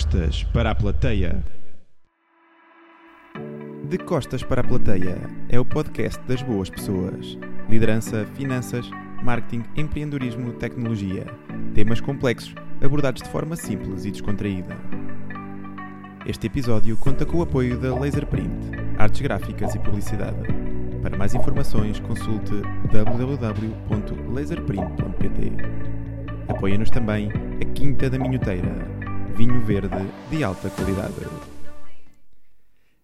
[0.00, 1.44] Costas para a plateia.
[3.84, 5.18] De costas para a plateia
[5.50, 7.36] é o podcast das boas pessoas.
[7.68, 8.88] Liderança, finanças,
[9.22, 11.26] marketing, empreendedorismo, tecnologia.
[11.74, 14.74] Temas complexos abordados de forma simples e descontraída.
[16.24, 20.48] Este episódio conta com o apoio da Laserprint, artes gráficas e publicidade.
[21.02, 22.54] Para mais informações, consulte
[22.90, 25.52] www.laserprint.pt.
[26.48, 27.28] Apoia-nos também
[27.60, 28.99] a Quinta da Minhoteira,
[29.36, 29.96] vinho verde
[30.30, 31.14] de alta qualidade.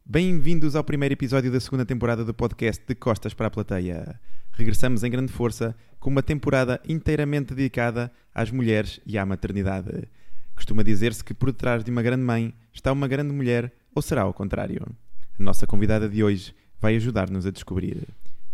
[0.05, 4.21] Bem-vindos ao primeiro episódio da segunda temporada do podcast De Costas para a Plateia.
[4.53, 10.09] Regressamos em grande força com uma temporada inteiramente dedicada às mulheres e à maternidade.
[10.55, 14.23] Costuma dizer-se que por detrás de uma grande mãe está uma grande mulher, ou será
[14.23, 14.87] ao contrário?
[15.39, 18.03] A nossa convidada de hoje vai ajudar-nos a descobrir.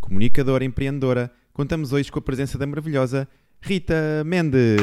[0.00, 3.28] Comunicadora empreendedora, contamos hoje com a presença da maravilhosa
[3.60, 4.80] Rita Mendes.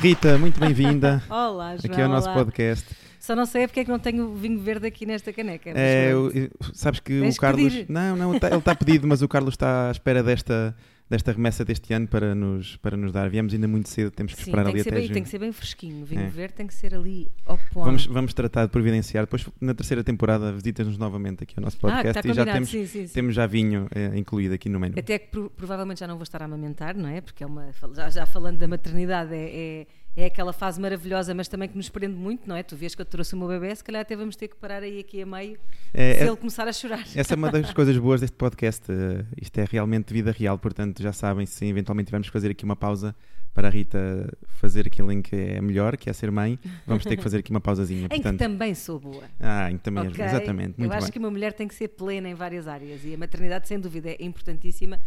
[0.00, 1.22] Rita, muito bem-vinda.
[1.30, 1.92] Olá, João.
[1.92, 2.36] Aqui ao nosso olá.
[2.36, 2.86] podcast.
[3.18, 5.70] Só não sei é porque é que não tenho vinho verde aqui nesta caneca.
[5.74, 6.30] É, o-
[6.74, 7.72] sabes que Tens o Carlos.
[7.72, 7.86] pedir.
[7.88, 10.76] Não, não, tá- ele está pedido, mas o Carlos está à espera desta,
[11.08, 13.28] desta remessa deste ano para nos, para nos dar.
[13.30, 15.14] Viemos ainda muito cedo, temos que Sim, esperar ali até bem, junho.
[15.14, 16.04] tem que ser bem fresquinho.
[16.04, 16.26] Vinho É.
[16.28, 17.84] verde tem que ser ali ao ponto.
[17.84, 19.24] Vamos, vamos tratar de providenciar.
[19.24, 22.68] Depois, na terceira temporada, visitas-nos novamente aqui ao nosso ah, podcast está e já temos,
[22.68, 23.14] sim, sim, sim.
[23.14, 24.98] temos já vinho eh, incluído aqui no menu.
[24.98, 27.20] Até que pro- provavelmente já não vou estar a amamentar, não é?
[27.20, 27.70] Porque é uma.
[27.94, 29.50] Já, já falando da maternidade, é,
[29.82, 29.86] é,
[30.16, 32.62] é aquela fase maravilhosa, mas também que nos prende muito, não é?
[32.62, 34.82] Tu vês que eu trouxe o meu bebê, se calhar até vamos ter que parar
[34.82, 35.58] aí aqui a meio
[35.92, 37.04] É, se é- ele começar a chorar.
[37.14, 38.90] essa é uma das coisas boas deste podcast.
[38.90, 42.64] eh, isto é realmente vida real, portanto, já sabem, se eventualmente tivermos que fazer aqui
[42.64, 43.14] uma pausa
[43.52, 47.16] para a Rita fazer aquilo em que é melhor, que é ser mãe, vamos ter
[47.16, 48.06] que fazer aqui uma pausazinha.
[48.12, 49.24] Em que também sou boa.
[49.40, 50.24] Ah, em que também és- Ok?
[50.24, 50.78] exatamente.
[50.78, 51.12] Muito eu acho bem.
[51.12, 54.10] que uma mulher tem que ser plena em várias áreas e a maternidade, sem dúvida,
[54.10, 55.00] é importantíssima.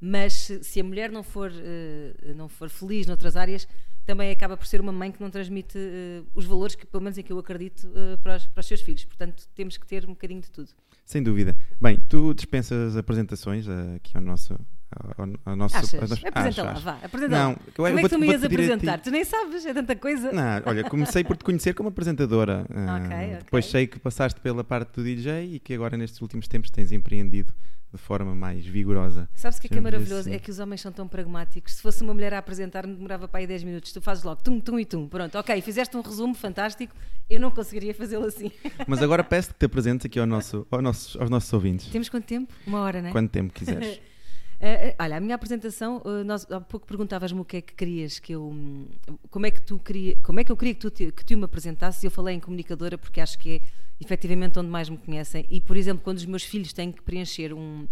[0.00, 3.66] Mas se se a mulher não for, eh, não for feliz noutras áreas,
[4.06, 7.18] também acaba por ser uma mãe que não transmite eh, os valores que, pelo menos,
[7.18, 9.04] em que eu acredito eh, para, os, para os seus filhos.
[9.04, 10.70] Portanto, temos que ter um bocadinho de tudo.
[11.04, 11.56] Sem dúvida.
[11.80, 14.56] Bem, tu dispensas apresentações eh, aqui ao nosso.
[14.90, 15.92] Ao, ao nosso Achas?
[16.10, 16.98] nosso- Apresenta lá, vá.
[17.02, 17.56] Apresenta Não, lá.
[17.74, 18.98] Como é que tu me ias apresentar?
[19.00, 20.30] Tu nem sabes, é tanta coisa.
[20.32, 22.64] Não, olha, comecei por te conhecer como apresentadora.
[22.74, 23.36] Ah, Ok, ok.
[23.44, 26.92] Depois sei que passaste pela parte do DJ e que agora nestes últimos tempos tens
[26.92, 27.52] empreendido
[27.92, 29.28] de forma mais vigorosa.
[29.34, 30.28] Sabes o que é, que é Chamamos maravilhoso?
[30.28, 30.34] assim.
[30.34, 31.74] É que os homens são tão pragmáticos.
[31.74, 33.92] Se fosse uma mulher a apresentar-me, demorava para aí 10 minutos.
[33.92, 35.08] Tu fazes logo tum, tum e tum.
[35.08, 36.94] Pronto, ok, fizeste um resumo fantástico.
[37.28, 38.50] Eu não conseguiria fazê-lo assim.
[38.86, 41.86] Mas agora peço que te apresentes aqui ao nosso, ao nosso- aos nossos ouvintes.
[41.88, 42.52] Temos quanto tempo?
[42.66, 43.12] Uma hora, não é?
[43.12, 44.00] Quanto tempo quiseres.
[44.58, 48.18] Eh, olha, a minha apresentação, eh, nós, há pouco perguntavas-me o que é que querias
[48.18, 48.42] que eu.
[48.48, 48.86] hum,
[49.30, 51.44] Como é que tu queria, como é que eu queria que tu, que tu me
[51.44, 52.02] apresentasses?
[52.02, 53.60] Eu falei em comunicadora porque acho que é
[54.00, 55.44] efetivamente onde mais me conhecem.
[55.50, 57.86] E, por exemplo, quando os meus filhos têm que preencher um,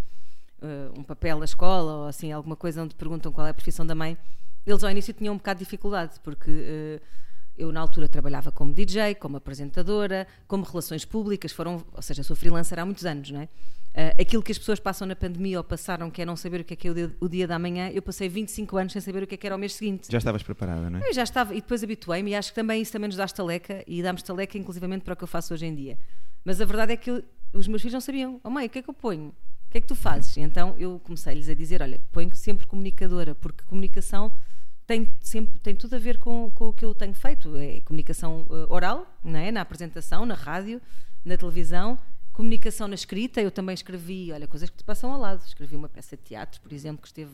[0.61, 3.85] eh, um papel na escola ou assim, alguma coisa onde perguntam qual é a profissão
[3.85, 4.17] da mãe,
[4.65, 7.01] eles ao início tinham um bocado de dificuldade, porque eh,
[7.57, 12.35] eu na altura trabalhava como DJ, como apresentadora, como relações públicas, foram, ou seja, sou
[12.35, 13.49] freelancer há muitos anos, não é?
[13.97, 16.63] Ah, aquilo que as pessoas passam na pandemia ou passaram, que é não saber o
[16.65, 19.01] que é que é o dia, o dia da manhã, eu passei 25 anos sem
[19.01, 20.07] saber o que é que era o mês seguinte.
[20.11, 21.07] Já estavas preparada, não é?
[21.09, 23.83] Eu já estava, e depois habituei-me, e acho que também isso também nos dá estaleca,
[23.87, 25.97] e dá-me estaleca inclusivamente para o que eu faço hoje em dia.
[26.43, 27.23] Mas a verdade é que eu-
[27.53, 29.29] os meus filhos não sabiam, oh mãe, o que é que eu ponho?
[29.29, 30.35] O que é que tu fazes?
[30.37, 34.29] E então eu comecei-lhes a dizer, olha, ponho sempre comunicadora, porque comunicação
[34.87, 38.45] tem, sempre, tem tudo a ver com, com o que eu tenho feito, é comunicação
[38.49, 39.51] eh, oral, não é?
[39.51, 40.81] na apresentação, na rádio,
[41.23, 41.97] na televisão,
[42.33, 45.89] comunicação na escrita, eu também escrevi, olha, coisas que te passam ao lado, escrevi uma
[45.89, 47.31] peça de teatro, por exemplo, que esteve,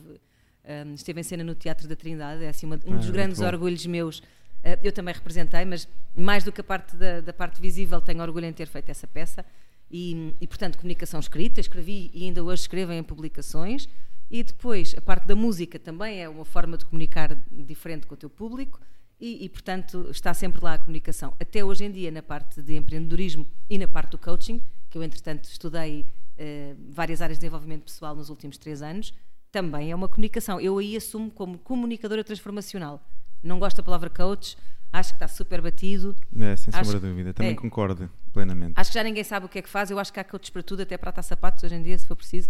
[0.64, 3.38] hum, esteve em cena no Teatro da Trindade, é assim uma- um Ah, dos grandes
[3.40, 3.46] bom.
[3.46, 4.18] orgulhos meus.
[4.18, 8.22] Uh, eu também representei, mas mais do que a parte da, da parte visível, tenho
[8.22, 9.44] orgulho em ter feito essa peça.
[9.90, 13.88] E, e, portanto, comunicação escrita, escrevi e ainda hoje escrevo em publicações.
[14.32, 18.16] E depois, a parte da música também é uma forma de comunicar diferente com o
[18.16, 18.80] teu público.
[19.20, 21.36] E, e, portanto, está sempre lá a comunicação.
[21.38, 25.02] Até hoje em dia, na parte de empreendedorismo e na parte do coaching, que eu,
[25.02, 26.06] entretanto, estudei
[26.38, 29.12] eh, várias áreas de desenvolvimento pessoal nos últimos três anos,
[29.52, 30.58] também é uma comunicação.
[30.58, 33.06] Eu aí assumo como comunicadora transformacional.
[33.42, 34.56] Não gosto da palavra coach,
[34.90, 36.16] acho que está super batido.
[36.40, 37.34] É, sem sombra de dúvida.
[37.34, 37.54] Também é.
[37.54, 38.72] concordo plenamente.
[38.76, 39.90] Acho que já ninguém sabe o que é que faz.
[39.90, 42.06] Eu acho que há coaches para tudo, até para atar sapatos hoje em dia, se
[42.06, 42.48] for preciso.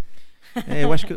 [0.66, 1.14] É, eu acho que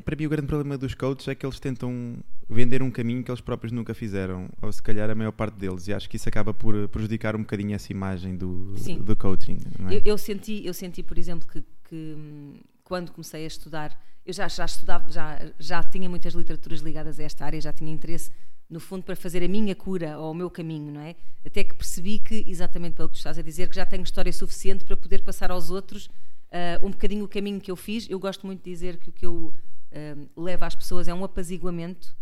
[0.00, 2.16] para mim o grande problema dos coaches é que eles tentam
[2.48, 5.88] vender um caminho que eles próprios nunca fizeram, ou se calhar a maior parte deles,
[5.88, 8.98] e acho que isso acaba por eh, prejudicar um bocadinho essa imagem do, Sim.
[8.98, 9.58] do coaching.
[9.90, 9.96] É?
[9.96, 12.54] Eu, eu senti, eu senti, por exemplo, que, que, hum,
[12.84, 17.22] quando comecei a estudar, eu já, já estudava, já, já tinha muitas literaturas ligadas a
[17.22, 18.30] esta área, já tinha interesse,
[18.68, 21.14] no fundo, para fazer a minha cura ou o meu caminho, não é?
[21.44, 24.32] Até que percebi que, exatamente pelo que tu estás a dizer, que já tenho história
[24.32, 26.08] suficiente para poder passar aos outros
[26.52, 28.08] ah, um bocadinho o caminho que eu fiz.
[28.08, 29.52] Eu gosto muito de dizer que o que eu
[29.92, 32.14] ah, levo às pessoas é um apaziguamento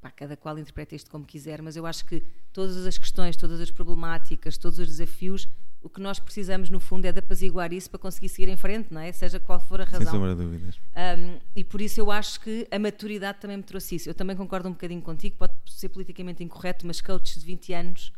[0.00, 2.22] pá, cada qual interpreta isto como quiser, mas eu acho que
[2.52, 5.48] todas as questões, todas as problemáticas, todos os desafios,
[5.82, 8.92] o que nós precisamos no fundo é de apaziguar isso para conseguir seguir em frente,
[8.92, 9.12] não é?
[9.12, 10.00] Seja qual for a razão.
[10.00, 10.76] Sem sombra de dúvidas.
[10.96, 14.08] Um, e por isso eu acho que a maturidade também me trouxe isso.
[14.08, 18.12] Eu também concordo um bocadinho contigo, pode ser politicamente incorreto, mas coaches de 20 anos,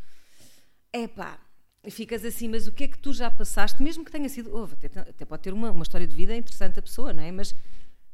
[0.93, 1.39] é pá,
[1.91, 4.65] ficas assim, mas o que é que tu já passaste, mesmo que tenha sido, oh,
[4.65, 7.31] até, até, pode ter uma, uma história de vida interessante a pessoa, não é?
[7.31, 7.55] Mas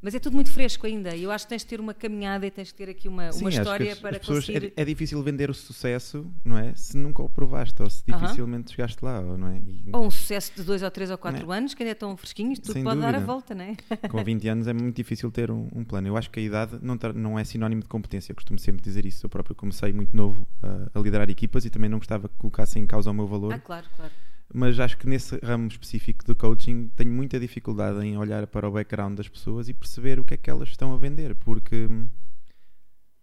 [0.05, 1.17] mas é tudo muito fresco ainda.
[1.17, 3.33] E eu acho que tens de ter uma caminhada e tens de ter aqui uma,
[3.33, 4.75] Sim, uma história as, para as pessoas, conseguir.
[4.77, 6.75] É, é, difícil vender o sucesso, não é?
[6.75, 8.77] Se nunca o provaste ou se dificilmente uh -huh.
[8.77, 9.59] chegaste lá, não é?
[9.61, 9.89] E...
[9.95, 11.57] Ou um sucesso de dois ou três ou quatro é?
[11.57, 13.13] anos, que ainda é tão fresquinhos, tudo Sem pode dúvida.
[13.13, 13.77] dar a volta, não é?
[14.11, 16.07] Com 20 anos é muito difícil ter um, um, plano.
[16.07, 18.33] Eu acho que a idade não, não é sinónimo de competência.
[18.33, 19.25] Eu costumo sempre dizer isso.
[19.25, 22.83] Eu próprio comecei muito novo a, a liderar equipas e também não gostava que colocassem
[22.83, 23.55] em causa o meu valor.
[23.55, 24.13] Ah, claro, claro
[24.53, 28.73] mas acho que nesse ramo específico do coaching tenho muita dificuldade em olhar para o
[28.73, 32.09] background das pessoas e perceber o que é que elas estão a vender, porque hum,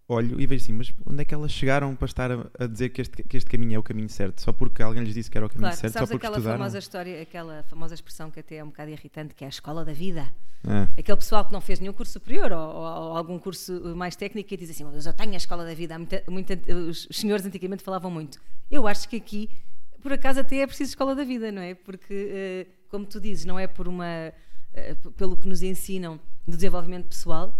[0.08, 2.90] olho e vejo assim, mas onde é que elas chegaram para estar a, a dizer
[2.90, 4.40] que este, que este caminho é o caminho certo?
[4.40, 5.92] Só porque alguém lhes disse que era o caminho claro, certo?
[5.92, 6.58] Sabes só porque aquela estudaram?
[6.58, 9.84] famosa história, aquela famosa expressão que até é um bocado irritante, que é a escola
[9.84, 10.32] da vida.
[10.64, 10.86] Ah.
[10.96, 14.52] Aquele pessoal que não fez nenhum curso superior ou, ou, ou algum curso mais técnico
[14.52, 15.98] e diz assim, eu tenho a escola da vida.
[15.98, 18.40] Muita, muita, os senhores antigamente falavam muito.
[18.70, 19.48] Eu acho que aqui
[20.02, 21.74] por acaso até é preciso escola da vida, não é?
[21.74, 24.32] Porque, uh, como tu dizes, não é por uma,
[24.72, 27.58] uh, pelo que nos ensinam do desenvolvimento pessoal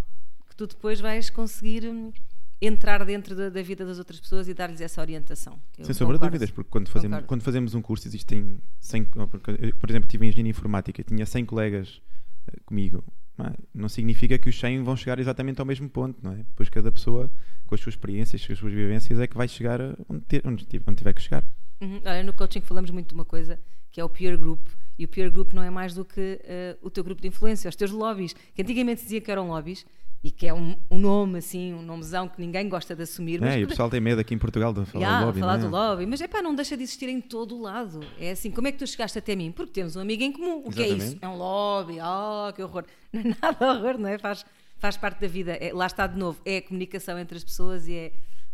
[0.49, 2.13] que tu depois vais conseguir um,
[2.61, 5.59] entrar dentro da, da, vida das outras pessoas e dar-lhes essa orientação.
[5.79, 9.91] Eu Sem sombra de dúvidas, porque quando fazemos, quando fazemos um curso existem 100, por
[9.91, 12.03] exemplo, tive engenharia informática, tinha 100 colegas
[12.49, 13.03] uh, comigo.
[13.37, 13.55] Não, é?
[13.75, 16.37] não, significa que os 100 vão chegar exatamente ao mesmo ponto, não é?
[16.37, 17.31] Depois cada pessoa,
[17.67, 20.67] com as suas experiências, com as suas vivências, é que vai chegar onde, ter, onde,
[20.87, 21.45] onde tiver que chegar.
[21.83, 22.01] Uhum.
[22.05, 23.59] Olha, no coaching falamos muito de uma coisa
[23.91, 24.67] que é o peer group.
[24.99, 27.69] E o peer group não é mais do que uh, o teu grupo de influência,
[27.69, 29.85] os teus lobbies, que antigamente dizia que eram lobbies
[30.25, 33.41] e que é um, um, nome assim, um nomezão que ninguém gosta de assumir.
[33.41, 35.41] Mas é, e o pessoal tem medo aqui em Portugal de falar yeah, do lobby.
[35.41, 35.81] falar não do é?
[35.81, 38.01] lobby, mas é pá, não deixa de existir em todo o lado.
[38.21, 39.51] É assim, como é que tu chegaste até mim?
[39.51, 40.63] Porque temos um amigo em comum.
[40.65, 41.19] O que é isso?
[41.21, 42.85] É um lobby, oh, que horror.
[43.13, 44.17] Não é nada horror, não é?
[44.17, 44.47] Faz,
[44.79, 45.53] faz parte da vida.
[45.53, 48.13] É, lá está de novo, é a comunicação entre as pessoas e é,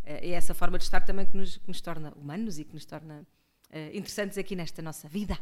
[0.08, 2.84] é essa forma de estar também que nos, que nos torna humanos e que nos
[2.84, 3.26] torna
[3.70, 5.38] uh, interessantes aqui nesta nossa vida,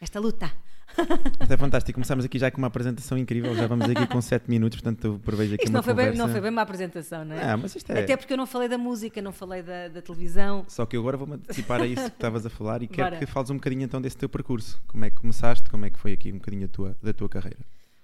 [0.00, 0.52] esta luta.
[1.40, 1.94] Isto é fantástico.
[1.94, 3.54] Começámos aqui já com uma apresentação incrível.
[3.54, 6.10] Já vamos aqui com 7 minutos, portanto prevejo aqui isto uma não foi, conversa.
[6.10, 7.44] bem, não foi bem uma apresentação, não é?
[7.44, 8.02] Ah, mas isto é...
[8.02, 10.64] Até porque eu não falei da música, não falei da, da televisão.
[10.66, 13.18] Só que eu agora vou-me antecipar a isso que estavas a falar e quero Bora.
[13.18, 14.82] que fales um bocadinho então desse teu percurso.
[14.88, 15.70] Como é que começaste?
[15.70, 17.60] Como é que foi aqui um bocadinho a tua, da tua carreira?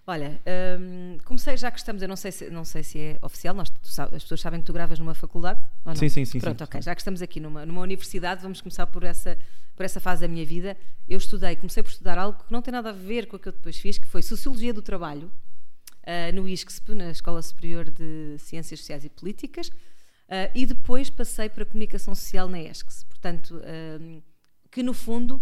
[0.09, 0.41] Olha,
[0.79, 3.73] hum, comecei já que estamos, eu não sei se, não sei se é oficial, nós,
[3.99, 5.61] as pessoas sabem que tu gravas numa faculdade?
[5.85, 5.97] Ou não?
[5.97, 6.39] Sim, sim, sim.
[6.39, 6.85] Pronto, sim, ok, sim.
[6.85, 9.37] já que estamos aqui numa, numa universidade, vamos começar por essa,
[9.75, 10.77] por essa fase da minha vida.
[11.09, 13.49] Eu estudei, comecei por estudar algo que não tem nada a ver com o que
[13.49, 18.37] eu depois fiz, que foi Sociologia do Trabalho, uh, no ISCSP, na Escola Superior de
[18.39, 23.03] Ciências Sociais e Políticas, uh, e depois passei para Comunicação Social na ESCS.
[23.03, 24.23] Portanto, uh,
[24.71, 25.41] que no fundo,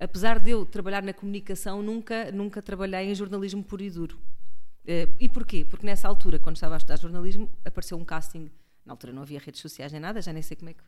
[0.00, 4.16] apesar de eu trabalhar na comunicação, nunca, nunca trabalhei em jornalismo puro e duro.
[4.16, 5.64] Uh, e porquê?
[5.64, 8.50] Porque nessa altura, quando estava a estudar jornalismo, apareceu um casting.
[8.84, 10.82] Na altura não havia redes sociais nem nada, já nem sei como é que,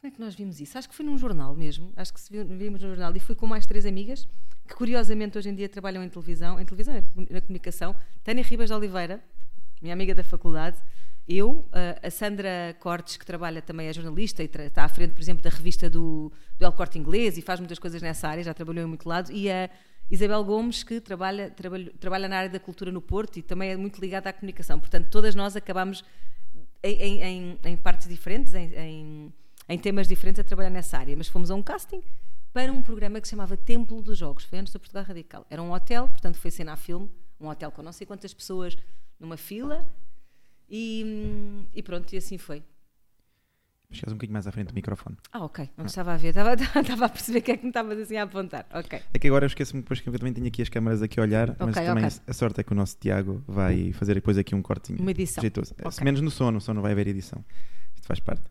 [0.00, 0.78] como é que nós vimos isso.
[0.78, 1.92] Acho que foi num jornal mesmo.
[1.96, 3.14] Acho que viu, vimos no jornal.
[3.14, 4.28] E fui com mais três amigas,
[4.66, 6.94] que curiosamente hoje em dia trabalham em televisão, em televisão,
[7.28, 7.96] na comunicação.
[8.22, 9.20] Tânia Ribas de Oliveira,
[9.82, 10.78] minha amiga da faculdade.
[11.28, 11.66] Eu, uh,
[12.02, 15.50] a Sandra Cortes, que trabalha também, é jornalista e está à frente, por exemplo, da
[15.50, 18.86] revista do, do El Corte Inglês e faz muitas coisas nessa área, já trabalhou em
[18.86, 19.32] muito lado.
[19.32, 19.70] E a
[20.10, 23.76] Isabel Gomes, que trabalha, trabalha, trabalha na área da cultura no Porto e também é
[23.76, 24.78] muito ligada à comunicação.
[24.78, 26.04] Portanto, todas nós acabamos
[26.82, 29.32] em, em, em partes diferentes, em,
[29.68, 31.16] em, temas diferentes, a trabalhar nessa área.
[31.16, 32.02] Mas fomos a um casting
[32.52, 34.44] para um programa que se chamava Templo dos Jogos.
[34.44, 35.46] Foi antes da Portugal Radical.
[35.48, 37.10] Era um hotel, portanto, foi cena a filme.
[37.40, 38.76] Um hotel com não sei quantas pessoas
[39.18, 39.90] numa fila.
[40.68, 42.62] E, e pronto, e assim foi.
[43.92, 45.16] Chegas um bocadinho mais à frente do microfone.
[45.32, 45.68] Ah, ok.
[45.76, 46.28] Não estava a ver.
[46.28, 48.64] Estava, estava a perceber que é que me estavas assim a apontar.
[48.72, 49.00] Ok.
[49.12, 51.22] É que agora eu esqueço-me depois que eu também tenho aqui as câmaras aqui a
[51.24, 52.18] olhar, mas Ok, também ok.
[52.26, 55.00] a sorte é que o nosso Tiago vai fazer depois aqui um cortinho.
[55.00, 55.40] Uma edição.
[55.42, 55.74] Jeitoso.
[55.84, 56.04] Ok.
[56.04, 57.44] Menos no som, no som não vai haver edição.
[57.96, 58.42] Isto faz parte.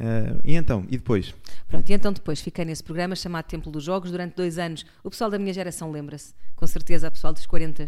[0.00, 1.34] Ah, e então, e depois?
[1.66, 4.86] Pronto, e então depois fiquei nesse programa chamado Templo dos Jogos durante dois anos.
[5.02, 7.86] O pessoal da minha geração lembra-se, com certeza, o pessoal dos 40,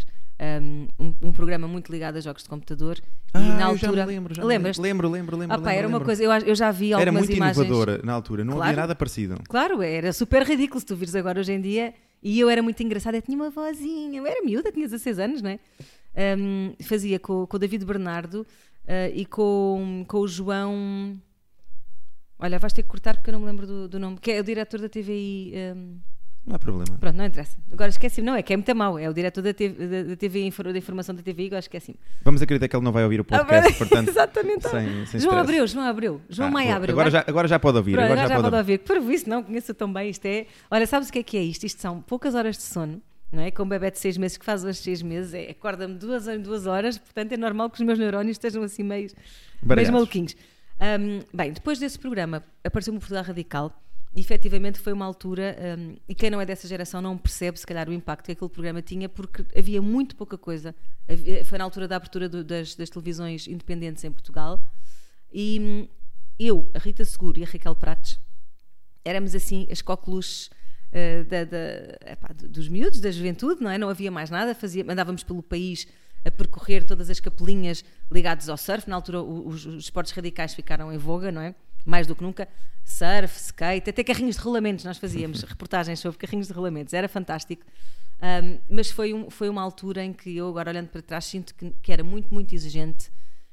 [0.99, 2.99] um, um programa muito ligado a jogos de computador.
[3.35, 4.07] e na Ah, eu já altura.
[4.07, 4.79] me lembro, já me Lembras?
[4.79, 5.55] lembro, lembro, lembro.
[5.55, 6.07] Ah, pá, lembro, era uma lembro.
[6.07, 7.57] coisa, eu, eu já vi algumas Era muito imagens.
[7.67, 8.71] inovadora na altura, não Claro.
[8.71, 9.37] havia nada parecido.
[9.49, 11.95] Claro, era super ridículo se tu vires agora hoje em dia.
[12.23, 15.41] E eu era muito engraçada, eu tinha uma vozinha, eu era miúda, tinha 16 anos,
[15.43, 15.59] não é?
[16.37, 18.41] Um, fazia com, com o David Bernardo
[18.85, 21.17] uh, e com, com o João.
[22.41, 24.41] Olha, vais ter que cortar porque eu não me lembro do, do nome, que é
[24.41, 25.53] o diretor da TVI.
[25.77, 25.97] um,
[26.47, 26.97] Não há problema.
[26.99, 27.57] Pronto, não interessa.
[27.71, 28.99] Agora esqueci-me, não, é que é muito mau.
[28.99, 31.99] É o diretor da TV, da, da TV da informação da TV, agora esqueci-me.
[32.23, 34.09] Vamos acreditar que ele não vai ouvir o podcast, portanto.
[34.11, 34.69] Exatamente.
[34.69, 35.39] sem, sem João.
[35.39, 36.77] Abreu, João Abreu, João Ah, Maia.
[36.77, 36.95] Abreu.
[36.95, 37.93] Agora já, agora já pode ouvir.
[37.93, 38.57] Pronto, agora já, pode ouvir.
[38.57, 38.79] ouvir.
[38.79, 40.09] Por isso, não conheço tão bem.
[40.11, 40.47] Isto é.
[40.71, 41.65] Olha, sabes o que é que é isto?
[41.67, 43.03] Isto são poucas horas de sono.
[43.31, 43.51] Não é?
[43.53, 46.41] Com um bebê de seis meses que faz hoje seis meses, é, acorda-me duas em
[46.41, 49.09] duas horas, portanto é normal que os meus neurónios estejam assim meio,
[49.63, 50.35] meio maluquinhos.
[50.81, 53.83] Ahm, bem, depois desse programa apareceu-me o Portugal Radical
[54.17, 57.67] e efetivamente foi uma altura, ahm, e quem não é dessa geração não percebe se
[57.67, 60.75] calhar o impacto que aquele programa tinha, porque havia muito pouca coisa.
[61.45, 64.59] Foi na altura da abertura do- das, das televisões independentes em Portugal
[65.33, 65.89] e hum,
[66.39, 68.19] eu, a Rita Seguro e a Raquel Prates
[69.05, 70.51] éramos assim as coqueluches
[70.93, 73.77] eh, da- da- epá, do- dos miúdos, da juventude, não é?
[73.79, 75.87] Não havia mais nada, fazia, andávamos pelo país
[76.25, 78.89] a percorrer todas as capelinhas ligadas ao surf.
[78.89, 81.55] Na altura, os, os esportes radicais ficaram em voga, não é?
[81.85, 82.49] Mais do que nunca.
[82.85, 84.85] Surf, skate, até carrinhos de rolamentos.
[84.85, 87.65] Nós fazíamos reportagens sobre carrinhos de rolamentos, era fantástico.
[88.21, 91.55] Ahm, mas foi, um- foi uma altura em que eu, agora olhando para trás, sinto
[91.55, 93.11] que, que era muito, muito exigente.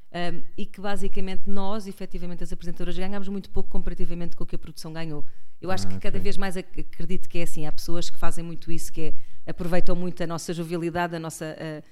[0.09, 4.55] Um, e que basicamente nós, efetivamente, as apresentadoras, ganhámos muito pouco comparativamente com o que
[4.55, 5.24] a produção ganhou.
[5.62, 6.21] Eu acho Ah, que cada ok.
[6.21, 7.65] vez mais ac- acredito que é assim.
[7.65, 9.01] Há pessoas que fazem muito isso, que
[9.45, 11.83] é, aproveitam muito a nossa jovialidade, a nossa ah,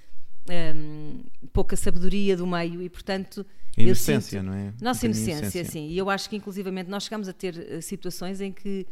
[0.49, 3.45] um, pouca sabedoria do meio e, portanto.
[3.77, 4.73] Inocência, sinto- não é?
[4.81, 5.87] Nossa de inocência, sim.
[5.89, 8.85] E eu acho que, inclusivamente, nós chegámos a ter eh, situações em que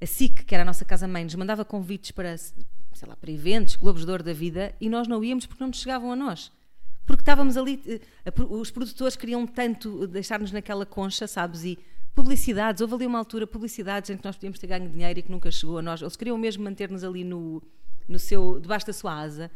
[0.00, 3.76] a SIC, que era a nossa casa-mãe, nos mandava convites para, sei lá, para eventos,
[3.76, 6.52] Globos de Ouro da vida, e nós não íamos porque não nos chegavam a nós.
[7.06, 8.00] Porque estávamos ali, eh,
[8.50, 11.64] os produtores queriam tanto deixar-nos naquela concha, sabes?
[11.64, 11.78] E
[12.14, 15.30] publicidades, houve ali uma altura, publicidades em que nós podíamos ter ganho dinheiro e que
[15.30, 16.02] nunca chegou a nós.
[16.02, 17.62] Eles queriam mesmo manter-nos ali no,
[18.06, 19.50] no seu, debaixo da sua asa.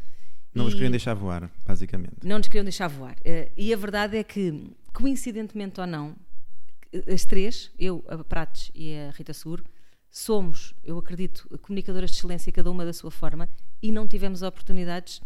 [0.54, 2.14] Não os E- queriam deixar voar, basicamente.
[2.22, 3.16] não nos queriam deixar voar.
[3.24, 6.14] Eh, e a verdade é que, coincidentemente ou não,
[7.12, 9.64] as três, eu, a Prates e a Rita Seguro,
[10.10, 13.48] somos, eu acredito, comunicadoras de excelência, cada uma da sua forma,
[13.82, 15.20] e não tivemos oportunidades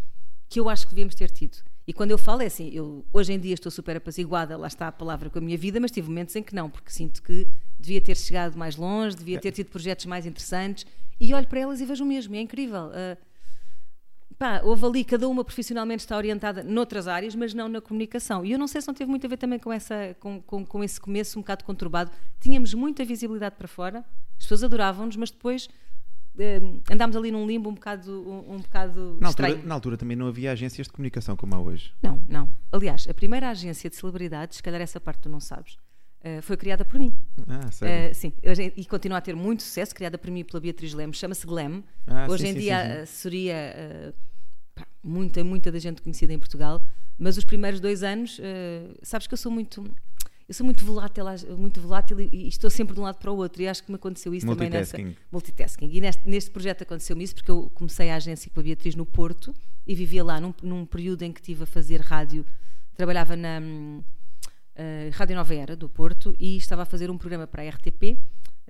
[0.48, 1.58] que eu acho que devíamos ter tido.
[1.86, 4.88] E quando eu falo é assim, eu hoje em dia estou super apaziguada, lá está
[4.88, 7.46] a palavra com a minha vida, mas tive momentos em que não, porque sinto que
[7.78, 10.86] devia ter chegado mais longe, devia ter tido projetos mais interessantes,
[11.20, 12.90] e olho para elas e vejo o mesmo, é incrível.
[12.94, 13.16] Ah,
[14.38, 18.44] pá, houve ali, cada uma profissionalmente está orientada noutras áreas, mas não na comunicação.
[18.44, 20.64] E eu não sei se não teve muito a ver também com, essa, com, com,
[20.64, 22.10] com esse começo um bocado conturbado.
[22.40, 23.98] Tínhamos muita visibilidade para fora,
[24.38, 25.68] as pessoas adoravam-nos, mas depois
[26.38, 30.16] eh, andámos ali num limbo um bocado, um, um bocado Na altura, na altura também
[30.16, 31.92] não havia agências de comunicação como há hoje.
[32.02, 32.48] Não, não.
[32.70, 35.76] Aliás, a primeira agência de celebridades, se calhar essa parte tu não sabes,
[36.20, 37.12] eh, foi criada por mim.
[37.48, 38.10] Ah, sério?
[38.10, 40.94] Eh, sim, hoje- e continua a ter muito sucesso, criada por mim e pela Beatriz
[40.94, 41.82] Lemos, chama-se Glam.
[42.06, 42.92] Ah, Hoje sim, em sim, dia sim, sim.
[42.98, 44.12] a assessoria, eh,
[44.78, 46.82] pá, muita, muita da gente conhecida em Portugal,
[47.18, 49.84] mas os primeiros dois anos, eh, sabes que eu sou muito.
[50.48, 51.24] Eu sou muito volátil,
[51.58, 53.60] muito volátil e, e estou sempre de um lado para o outro.
[53.60, 54.96] E acho que me aconteceu isso também nessa.
[55.30, 55.90] Multitasking.
[55.92, 59.04] E neste, neste projeto aconteceu-me isso porque eu comecei a agência com a Beatriz no
[59.04, 59.54] Porto
[59.86, 62.46] e vivia lá num, num período em que estive a fazer rádio.
[62.94, 63.60] Trabalhava na
[64.74, 68.16] eh, Rádio Nova Era do Porto e estava a fazer um programa para a RTP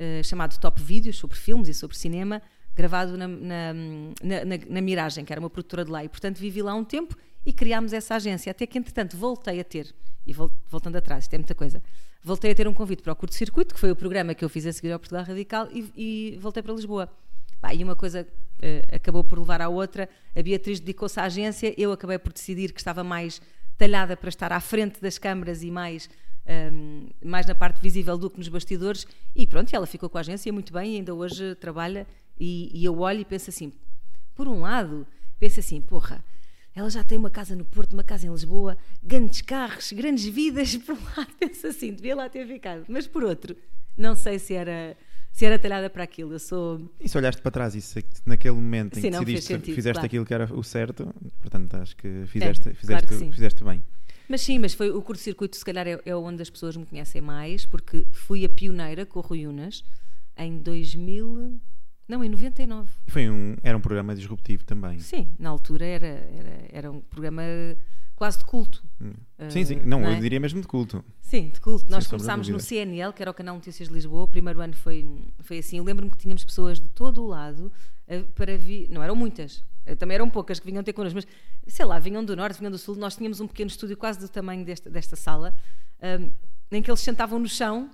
[0.01, 2.41] eh, chamado Top Vídeos sobre filmes e sobre cinema,
[2.79, 6.05] gravado na, na, na, na- Miragem, que era uma produtora de lá.
[6.05, 8.51] E portanto vivi lá um tempo e criámos essa agência.
[8.53, 9.93] Até que entretanto voltei a ter,
[10.27, 11.83] e vol- voltando atrás, isto é muita coisa,
[12.23, 14.49] voltei a ter um convite para o Curto Circuito, que foi o programa que eu
[14.49, 17.09] fiz a seguir ao Portugal Radical, e, e voltei para Lisboa.
[17.61, 18.25] Pá, e uma coisa
[18.63, 20.09] eh, acabou por levar à outra.
[20.37, 23.43] A Beatriz dedicou-se à agência, eu acabei por decidir que estava mais
[23.77, 26.09] talhada para estar à frente das câmaras e mais,
[26.47, 29.07] ehm, mais na parte visível do que nos bastidores.
[29.35, 32.07] E pronto, ela ficou com a agência muito bem e ainda hoje trabalha.
[32.39, 33.73] E, e eu olho e penso assim:
[34.35, 35.07] por um lado,
[35.39, 36.25] penso assim, porra.
[36.75, 40.77] Ela já tem uma casa no Porto, uma casa em Lisboa, grandes carros, grandes vidas.
[40.79, 42.85] Por um lado, penso assim, devia lá ter ficado.
[42.89, 43.57] Mas por outro,
[43.97, 44.97] não sei se era,
[45.33, 46.33] se era talhada para aquilo.
[46.33, 46.89] Eu sou.
[47.01, 49.95] E se olhaste para trás se naquele momento em Sim, que não, decidiste, sentido, fizeste
[49.95, 50.07] claro.
[50.07, 53.83] aquilo que era o certo, portanto acho que fizeste, É, fizeste, claro que fizeste bem.
[54.29, 57.21] Mas sim, mas foi o curto-circuito, se calhar é, é onde as pessoas me conhecem
[57.21, 59.83] mais, porque fui a pioneira com o Rui Unas
[60.37, 61.59] em 2000.
[62.09, 62.91] Não, em 99.
[63.07, 64.99] E foi um, era um programa disruptivo também.
[64.99, 67.43] Sim, na altura era, era, era um programa
[68.17, 68.83] quase de culto.
[69.01, 69.13] Hum.
[69.39, 69.77] Ah, sim, sim.
[69.85, 70.21] Não, não eu é?
[70.21, 71.05] diria mesmo de culto.
[71.21, 71.85] Sim, de culto.
[71.91, 72.59] Nós sombra de começámos no.
[72.59, 74.25] CNL, que era o Canal Notícias de Lisboa.
[74.25, 75.07] O primeiro ano foi,
[75.41, 75.79] foi assim.
[75.79, 77.71] Eu lembro-me que tínhamos pessoas de todo o lado
[78.09, 78.89] eh, para vir.
[78.91, 81.27] Não eram muitas, eh, também eram poucas que vinham ter connosco, mas
[81.67, 82.97] sei lá, vinham do norte, vinham do sul.
[82.97, 85.55] Nós tínhamos um pequeno estúdio quase do tamanho desta, desta sala,
[86.03, 86.31] ahm,
[86.73, 87.91] em que eles sentavam no chão.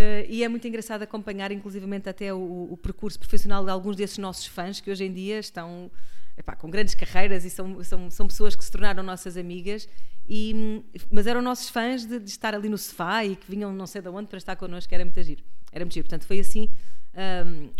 [0.00, 4.16] Eh, e é muito engraçado acompanhar, inclusivamente, até o, o percurso profissional de alguns desses
[4.16, 5.90] nossos fãs que hoje em dia estão
[6.36, 9.88] epá, com grandes carreiras e são, são, são pessoas que se tornaram nossas amigas.
[10.28, 13.88] E, mas eram nossos fãs de, de estar ali no sofá e que vinham não
[13.88, 15.42] sei de onde para estar connosco, era muito giro.
[15.72, 16.04] Era muito giro.
[16.04, 16.68] Portanto, foi assim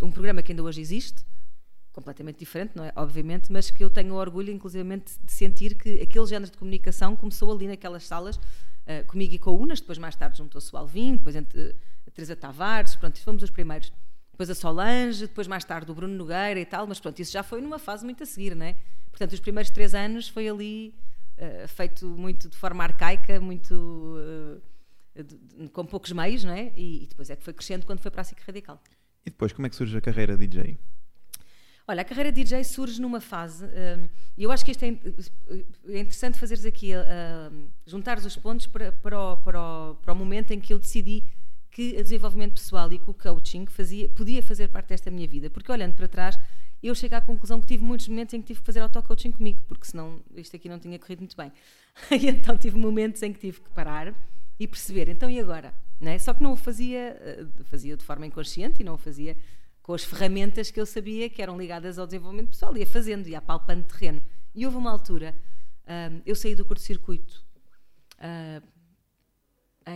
[0.03, 1.25] um, um programa que ainda hoje existe,
[1.93, 2.93] completamente diferente, não é?
[2.97, 7.53] Obviamente, mas que eu tenho orgulho, inclusivamente, de sentir que aquele género de comunicação começou
[7.53, 11.17] ali naquelas salas, uh, comigo e com a Unas, depois mais tarde juntou-se o Alvin,
[11.17, 11.77] depois entre,
[12.19, 13.93] Teresa Tavares, pronto, fomos os primeiros.
[14.33, 17.45] Depois a Solange, depois mais tarde o Bruno Nogueira e tal, mas pronto, isso já
[17.45, 18.75] foi numa fase muito a seguir, não é?
[19.09, 20.93] Portanto, os primeiros três anos foi ali
[21.37, 26.73] uh, feito muito de forma arcaica, muito uh, de, com poucos meios, não é?
[26.77, 28.83] E, e, depois é que foi crescendo quando foi para a SIC Radical.
[29.25, 30.77] E depois, como é que surge a carreira DJ?
[31.87, 34.89] Olha, a carreira de DJ surge numa fase, uh, e eu acho que isto é,
[34.89, 36.91] é interessante fazeres aqui,
[37.87, 41.23] juntares os pontos para, para, o, para, o, para o momento em que eu decidi
[41.71, 45.51] que o desenvolvimento pessoal e que o coaching fazia, podia fazer parte desta minha vida.
[45.51, 46.39] Porque olhando para trás,
[46.83, 49.61] eu chego à conclusão que tive muitos momentos em que tive que fazer auto-coaching comigo,
[49.67, 51.53] porque senão isto aqui não tinha corrido muito bem.
[52.11, 54.15] e então tive momentos em que tive que parar
[54.59, 55.75] e perceber, então e agora?
[56.01, 56.19] Não é?
[56.19, 59.37] Só que não o fazia, eh, fazia de forma inconsciente e não o fazia
[59.83, 63.39] com as ferramentas que eu sabia que eram ligadas ao desenvolvimento pessoal, ia fazendo, ia
[63.39, 64.21] apalpando terreno.
[64.55, 65.35] E houve uma altura,
[66.27, 67.43] eu saí do curto-circuito
[68.19, 68.63] uh,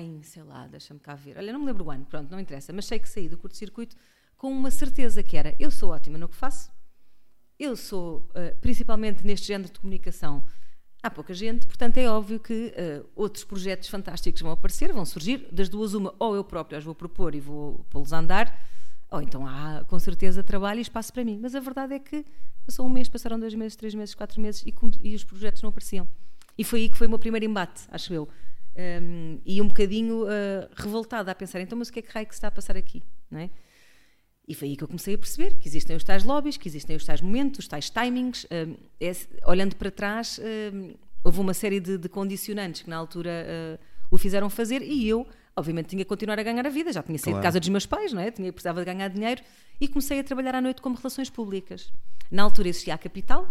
[0.00, 2.72] em, sei lá, deixa-me cá ver, olha, não me lembro o ano, pronto, não interessa,
[2.72, 3.96] mas sei que saí do curto-circuito
[4.36, 6.70] com uma certeza que era, eu sou ótima no que faço,
[7.58, 10.44] eu sou, uh, principalmente neste género de comunicação,
[11.02, 15.48] há pouca gente, portanto é óbvio que uh, outros projetos fantásticos vão aparecer, vão surgir,
[15.52, 18.66] das duas uma, ou eu próprio as vou propor e vou pô-los a andar,
[19.12, 21.38] ou então há com certeza trabalho e espaço para mim.
[21.40, 22.24] Mas a verdade é que
[22.64, 25.68] passou um mês, passaram dois meses, três meses, quatro meses e, e os projetos não
[25.68, 26.08] apareciam.
[26.56, 28.28] E foi aí que foi o meu primeiro embate, acho eu.
[28.74, 32.26] Um, e um bocadinho uh, revoltada a pensar, então, mas o que é que raio
[32.26, 33.02] que se está a passar aqui?
[33.30, 33.50] Não é?
[34.46, 36.96] E foi aí que eu comecei a perceber que existem os tais lobbies, que existem
[36.96, 38.46] os tais momentos, os tais timings.
[38.50, 39.12] Um, é,
[39.46, 40.40] olhando para trás,
[40.74, 45.08] um, houve uma série de, de, condicionantes que na altura uh, o fizeram fazer e
[45.08, 45.26] eu,
[45.56, 46.92] obviamente, tinha que continuar a ganhar a vida.
[46.92, 47.40] Já tinha saído claro.
[47.40, 48.30] de casa dos meus pais, não é?
[48.30, 49.42] Tinha, precisava de ganhar dinheiro
[49.80, 51.92] e comecei a trabalhar à noite como relações públicas.
[52.30, 53.48] Na altura existia a Capital,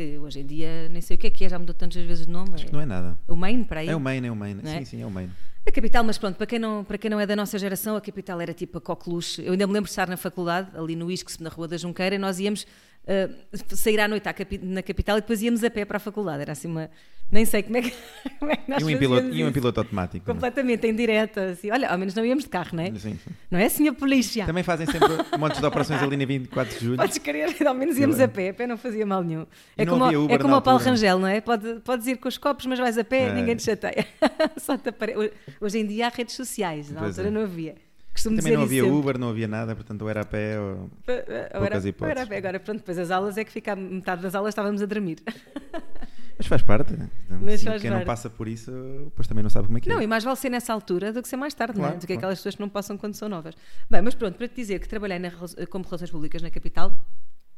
[0.00, 2.26] que hoje em dia nem sei o que é que é, já mudou tantas vezes
[2.26, 2.54] de nome.
[2.54, 3.18] Acho que não é nada.
[3.28, 3.88] O Main, para aí?
[3.88, 4.58] É o Main, é o Main.
[4.64, 4.78] É?
[4.78, 5.30] Sim, sim, é o Main.
[5.66, 8.00] A capital, mas pronto, para quem, não, para quem não é da nossa geração, a
[8.00, 9.44] capital era tipo a coqueluche.
[9.44, 12.14] Eu ainda me lembro de estar na faculdade, ali no ISCS, na Rua da Junqueira,
[12.14, 12.66] e nós íamos
[13.04, 16.00] uh, sair à noite à capi na capital e depois íamos a pé para a
[16.00, 16.42] faculdade.
[16.42, 16.90] Era assim uma.
[17.30, 17.92] Nem sei como é que,
[18.40, 20.28] como é que nós e um, piloto, e um piloto automático.
[20.28, 20.34] É?
[20.34, 21.50] Completamente em direta.
[21.50, 21.70] Assim.
[21.70, 22.90] Olha, ao menos não íamos de carro, não é?
[22.90, 23.18] Sim, sim.
[23.50, 24.44] Não é, senhor polícia?
[24.46, 25.08] Também fazem sempre
[25.38, 26.96] montes de operações ali na 24 de julho.
[26.96, 28.50] Podes querer, ao menos íamos a pé.
[28.50, 29.46] A pé não fazia mal nenhum.
[29.76, 31.40] É como, é como o Paulo Rangel, não é?
[31.40, 33.32] Pode, podes ir com os copos, mas vais a pé, é.
[33.32, 34.06] ninguém te chateia.
[34.58, 35.32] Só te apare...
[35.60, 37.30] Hoje em dia há redes sociais, na altura é.
[37.30, 37.76] não havia.
[38.20, 40.88] Costumo Também não havia Uber, não havia nada, portanto ou era a pé ou, ou
[40.90, 42.36] poucas era, Ou era a pé.
[42.36, 45.22] Agora, pronto, depois as aulas é que fica, metade das aulas estávamos a dormir.
[46.36, 46.92] Mas faz parte.
[46.92, 48.00] Então, Mas faz quem parte.
[48.00, 48.70] não passa por isso,
[49.04, 49.98] depois também não sabe como é que não, é.
[49.98, 51.98] Não, e mais vale ser nessa altura do que ser mais tarde, claro, não é?
[51.98, 52.18] do que claro.
[52.18, 53.54] aquelas pessoas que não passam quando são novas.
[53.88, 55.30] Bem, mas pronto, para te dizer que trabalhei na,
[55.70, 56.94] como Relações Públicas na capital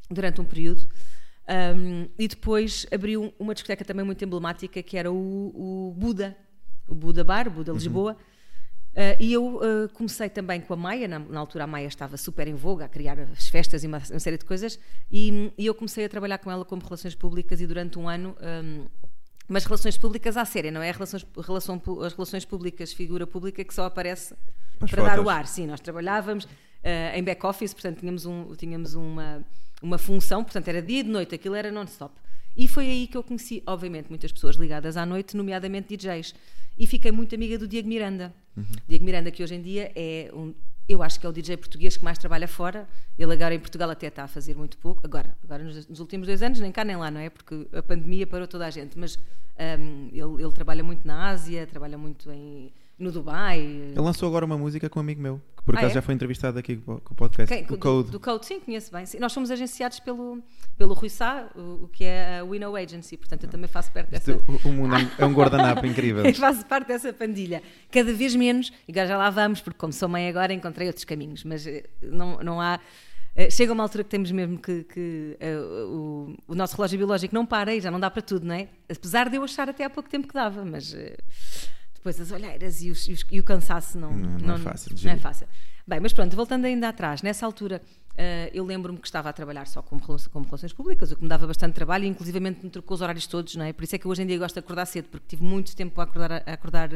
[0.09, 0.89] durante um período
[1.77, 6.37] um, e depois abriu uma discoteca também muito emblemática que era o, o Buda,
[6.87, 7.79] o Buda Bar, Buda uhum.
[7.79, 8.13] Lisboa.
[8.13, 8.32] Uhum
[8.93, 12.19] Uh, e eu uh, comecei também com a Maia, na, na, altura a Maia estava
[12.19, 14.79] super em voga a criar as festas e uma, uma série de coisas,
[15.11, 18.37] e, e, eu comecei a trabalhar com ela como relações públicas e durante um ano,
[18.43, 18.85] um,
[19.49, 20.91] mas relações públicas à séria, não é?
[20.91, 24.35] Relações, relação, as relações públicas, figura pública que só aparece
[24.79, 25.17] As para fotos.
[25.17, 25.47] dar o ar.
[25.47, 26.49] Sim, nós trabalhávamos uh,
[27.15, 29.43] em back-office, portanto tínhamos, um, tínhamos uma,
[29.81, 32.15] uma função, portanto era dia e de noite, aquilo era non-stop.
[32.57, 36.35] E foi aí que eu conheci, obviamente, muitas pessoas ligadas à noite, nomeadamente DJs.
[36.79, 38.33] E fiquei muito amiga do Diego Miranda.
[38.57, 38.65] Uhum.
[38.89, 40.55] Diego Miranda, que hoje em dia é um,
[40.89, 42.89] eu acho que é o DJ português que mais trabalha fora.
[43.19, 45.01] Ele agora em Portugal até está a fazer muito pouco.
[45.05, 47.31] Agora, agora nos, nos últimos dois anos, nem cá nem lá, não é?
[47.31, 48.99] Porque a pandemia parou toda a gente.
[48.99, 53.59] Mas um, ele, ele, trabalha muito na Ásia, trabalha muito em, no Dubai.
[53.61, 55.95] Ele lançou agora uma música com um amigo meu, que por ah, acaso é?
[55.97, 57.53] já foi entrevistado aqui com o podcast.
[57.53, 57.65] Quem?
[57.65, 58.07] O Code.
[58.07, 59.05] Do, do, Code, sim, conheço bem.
[59.05, 59.19] Sim.
[59.19, 60.41] Nós somos agenciados pelo,
[60.79, 64.11] pelo Rui Sá, o, o que é a Winnow Agency, portanto eu também faço parte
[64.11, 64.39] dessa.
[64.65, 66.25] o, mundo é um guardanapo incrível.
[66.25, 67.63] eu faço parte dessa pandilha.
[67.91, 71.45] Cada vez menos, e já lá vamos, porque como sou mãe agora encontrei outros caminhos,
[71.45, 72.79] mas eh, não, não há.
[73.35, 77.35] Uh, chega uma altura que temos mesmo que, que uh, o, o, nosso relógio biológico
[77.35, 78.69] não para e já não dá para tudo, não é?
[78.91, 81.17] Apesar de eu achar até há pouco tempo que dava, mas uh,
[82.03, 84.97] depois as olheiras e, os, e, os, e o cansaço não, não, não, é fácil,
[85.05, 85.47] não é fácil.
[85.87, 87.81] Bem, mas pronto, voltando ainda atrás, nessa altura
[88.13, 91.29] uh, eu lembro-me que estava a trabalhar só como, como relações públicas, o que me
[91.29, 93.73] dava bastante trabalho e inclusivamente me trocou os horários todos, não é?
[93.73, 96.01] Por isso é que hoje em dia gosto de acordar cedo, porque tive muito tempo
[96.01, 96.91] a acordar, a, acordar,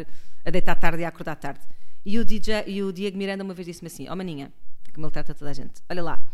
[0.45, 1.61] a deitar tarde e a acordar tarde.
[2.05, 4.53] E o, DJ, e o Diego Miranda uma vez disse-me assim, ó oh, maninha,
[4.93, 6.29] como ele trata toda a gente, olha lá,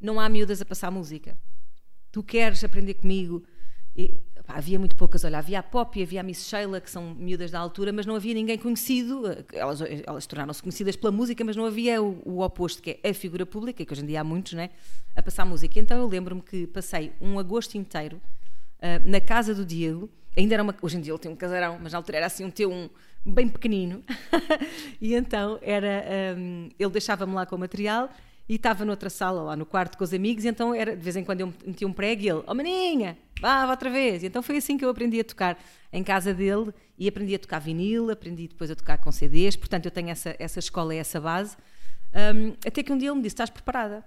[0.00, 1.36] não há miúdas a passar música.
[2.10, 3.44] Tu queres aprender comigo
[3.94, 6.90] E, pá, havia muito poucas, olha, havia a Pop e havia a Miss Sheila, que
[6.90, 9.22] são miúdas da altura, mas não havia ninguém conhecido.
[9.52, 13.14] Elas, elas tornaram-se conhecidas pela música, mas não havia o, o, oposto, que é a
[13.14, 14.70] figura pública, que hoje em dia há muitos, né?
[15.14, 15.78] A passar música.
[15.78, 18.16] Então eu lembro-me que passei um agosto inteiro
[18.78, 20.08] uh, na casa do Diego.
[20.36, 20.74] Ainda era uma.
[20.80, 22.88] Hoje em dia ele tem um casarão, mas na altura era assim um T1
[23.26, 24.02] bem pequenino.
[25.00, 26.04] e então era.
[26.38, 28.08] Um, ele deixava-me lá com o material
[28.48, 31.16] e estava noutra sala, lá no quarto com os amigos, e então era, de vez
[31.16, 34.22] em quando eu metia um prego e ele, oh maninha, vá, vá outra vez.
[34.22, 35.58] E então foi assim que eu aprendi a tocar
[35.92, 39.84] em casa dele e aprendi a tocar vinil, aprendi depois a tocar com CDs, portanto
[39.84, 41.56] eu tenho essa, essa escola e essa base.
[42.14, 44.02] Um, até que um dia ele me disse: Estás preparada?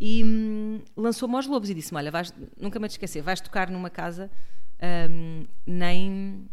[0.00, 3.90] E hum, lançou-me aos lobos e disse-me: Olha, vais, nunca me esquecer, vais tocar numa
[3.90, 4.30] casa
[5.10, 6.48] um, nem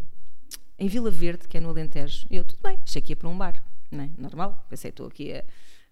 [0.78, 2.26] em Vila Verde, que é no Alentejo.
[2.30, 4.10] E eu, tudo bem, achei que ia para um bar, não é?
[4.18, 4.66] normal.
[4.68, 5.32] Pensei: Estou aqui,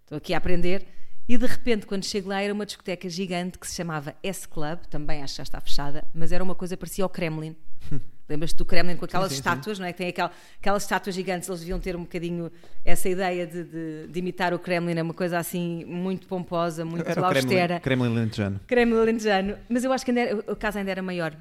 [0.03, 0.96] estou aqui a aprender.
[1.27, 5.21] E de repente, quando chego lá, era uma discoteca gigante que se chamava S-Club, também
[5.21, 7.55] acho que já está fechada, mas era uma coisa parecia ao Kremlin.
[8.29, 9.81] Lembras-te do Kremlin com aquelas sim, sim, estátuas, sim.
[9.81, 9.93] não é?
[9.93, 12.51] Que tem aquel, aquelas estátuas gigantes, eles deviam ter um bocadinho
[12.83, 17.09] essa ideia de, de, de imitar o Kremlin, é uma coisa assim muito pomposa, muito
[17.09, 17.79] era austera.
[17.79, 18.59] Kremlin, Kremlin lentejano.
[18.67, 19.57] Kremlin lentejano.
[19.69, 21.37] Mas eu acho que era, a casa ainda era maior.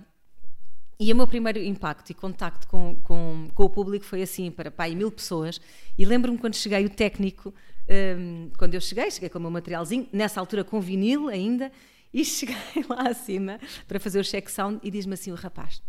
[0.98, 4.70] E o meu primeiro impacto e contacto com, com, com o público foi assim, para
[4.70, 5.60] pai, mil pessoas.
[5.98, 7.52] E lembro-me quando cheguei, o técnico
[7.88, 11.70] um, quando eu cheguei, cheguei com o meu materialzinho, nessa altura com vinil ainda,
[12.12, 12.56] e cheguei
[12.88, 15.82] lá acima para fazer o check sound e diz-me assim o rapaz: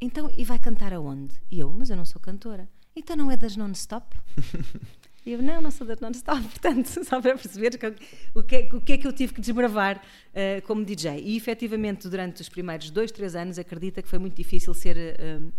[0.00, 1.34] Então, e vai cantar aonde?
[1.50, 2.68] E eu, mas eu não sou cantora.
[2.94, 4.16] Então não é das non-stop?
[5.26, 7.74] E eu, não, não sou das non-stop, portanto, só para perceber
[8.34, 11.20] o que, é, o que é que eu tive que desbravar uh, como DJ.
[11.22, 14.96] E efetivamente, durante os primeiros dois, três anos, acredita que foi muito difícil ser.
[14.96, 15.52] Uh,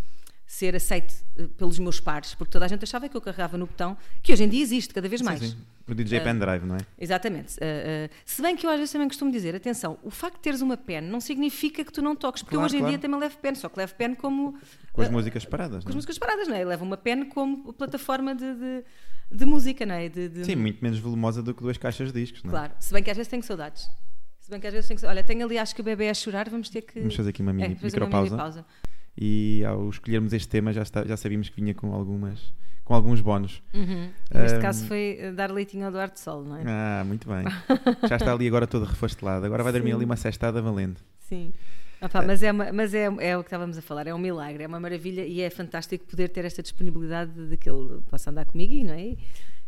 [0.49, 3.67] ser aceite uh, pelos meus pares, porque toda a gente achava que eu carregava no
[3.67, 5.39] botão, que hoje em dia existe cada vez mais.
[5.39, 5.57] Sim, sim.
[5.87, 6.79] O DJ uh, pendrive, não é?
[6.97, 7.53] Exatamente.
[7.57, 10.61] Uh, se bem que eu às vezes também costumo dizer, atenção, o facto de teres
[10.61, 12.93] uma pen não significa que tu não toques, porque claro, eu hoje em claro.
[12.93, 14.57] dia também levo pen, só que levo pen como...
[14.91, 15.95] Com as músicas paradas, Com as é?
[15.95, 16.63] músicas paradas, não é?
[16.63, 18.83] Eu levo uma pen como plataforma de, de,
[19.31, 20.09] de música, não é?
[20.09, 20.45] De, de...
[20.45, 22.53] Sim, muito menos volumosa do que duas caixas de discos, não é?
[22.53, 23.87] Claro, se bem que às vezes tenho saudades.
[24.39, 26.49] Se bem que às vezes tenho Olha, tenho ali, acho que o bebê a chorar,
[26.49, 26.99] vamos ter que...
[26.99, 28.07] Vamos fazer aqui uma mini é, micropausa.
[28.07, 28.65] Uma mini pausa
[29.19, 32.53] e ao escolhermos este tema já, está, já sabíamos que vinha com algumas
[32.85, 33.61] com alguns bónus.
[33.71, 34.09] Uhum.
[34.33, 36.63] Neste um, caso foi dar leitinho ao Duarte Sol, não é?
[36.65, 37.45] Ah, muito bem.
[38.09, 39.45] já está ali agora todo refastelado.
[39.45, 39.95] Agora vai dormir Sim.
[39.97, 40.99] ali uma cestada valendo.
[41.19, 41.53] Sim.
[42.01, 44.63] Opa, mas é, uma, mas é, é o que estávamos a falar, é um milagre,
[44.63, 48.45] é uma maravilha e é fantástico poder ter esta disponibilidade de que ele possa andar
[48.45, 49.17] comigo, não é?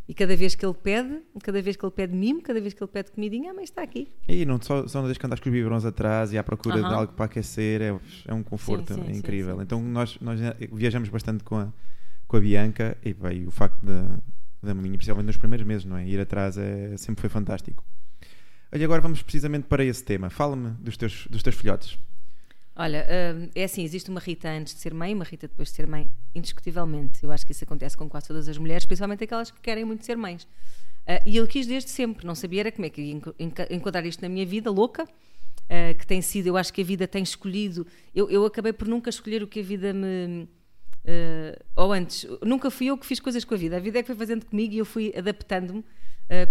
[0.07, 2.83] E cada vez que ele pede, cada vez que ele pede mimo, cada vez que
[2.83, 4.11] ele pede comidinha, a mãe está aqui.
[4.27, 6.77] E não só, só não deixas que andas com os biberons atrás e à procura
[6.77, 9.55] de algo para aquecer, é, é um conforto sim, sim, é incrível.
[9.57, 10.39] Sim, então nós, nós
[10.71, 11.71] viajamos bastante com a,
[12.27, 14.17] com a Bianca e bem, o facto da,
[14.61, 16.07] da maminha, principalmente nos primeiros meses, não é?
[16.07, 17.83] Ir atrás é, sempre foi fantástico.
[18.73, 20.29] Olha, agora vamos precisamente para esse tema.
[20.29, 21.97] Fala-me dos teus, dos teus filhotes.
[22.75, 23.05] Olha,
[23.35, 25.87] hum, é assim, existe uma Rita antes de ser mãe, uma Rita depois de ser
[25.87, 27.23] mãe, indiscutivelmente.
[27.23, 30.05] Eu acho que isso acontece com quase todas as mulheres, principalmente aquelas que querem muito
[30.05, 30.43] ser mães.
[30.43, 33.21] Uh, e eu quis desde sempre, não sabia era como é que ia
[33.69, 37.07] enquadrar isto na minha vida louca, uh, que tem sido, eu acho que a vida
[37.07, 37.85] tem escolhido.
[38.15, 40.47] Eu, eu acabei por nunca escolher o que a vida me.
[41.03, 44.03] Uh, ou antes, nunca fui eu que fiz coisas com a vida, a vida é
[44.03, 45.83] que foi fazendo comigo e eu fui adaptando-me.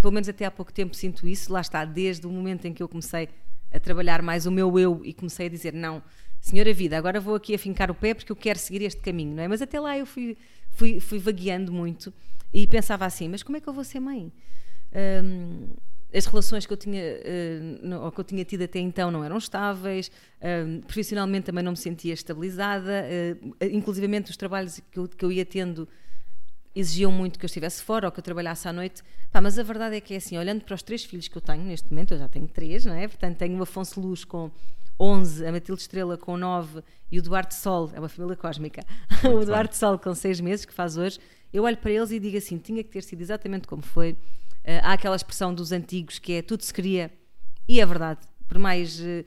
[0.02, 1.52] pelo menos até há pouco tempo sinto isso.
[1.52, 3.28] Lá está, desde o momento em que eu comecei
[3.72, 6.02] a trabalhar mais o meu eu e comecei a dizer: não,
[6.40, 9.34] senhora vida, agora vou aqui a fincar o pé porque eu quero seguir este caminho,
[9.34, 9.48] não é?
[9.48, 10.36] Mas até lá eu fui,
[10.70, 12.12] fui, fui vagueando muito
[12.52, 14.32] e pensava assim: mas como é que eu vou ser mãe?
[15.22, 15.68] Um,
[16.12, 19.38] as relações que eu tinha uh, ou que eu tinha tido até então não eram
[19.38, 25.24] estáveis uh, profissionalmente também não me sentia estabilizada uh, inclusivamente os trabalhos que eu, que
[25.24, 25.88] eu ia tendo
[26.74, 29.02] exigiam muito que eu estivesse fora ou que eu trabalhasse à noite.
[29.32, 31.42] Pá, mas a verdade é que é assim, olhando para os três filhos que eu
[31.42, 33.06] tenho neste momento, eu já tenho três, não é?
[33.06, 34.50] Portanto, tenho o Afonso Luz com
[34.98, 38.84] 11, a Matilde Estrela com 9 e o Duarte Sol, é uma família cósmica,
[39.24, 41.18] o Duarte Sol com 6 meses, que faz hoje.
[41.52, 44.12] Eu olho para eles e digo assim: tinha que ter sido exatamente como foi.
[44.12, 47.10] Uh, há aquela expressão dos antigos que é tudo se queria,
[47.68, 49.00] e é verdade, por mais.
[49.00, 49.24] Uh,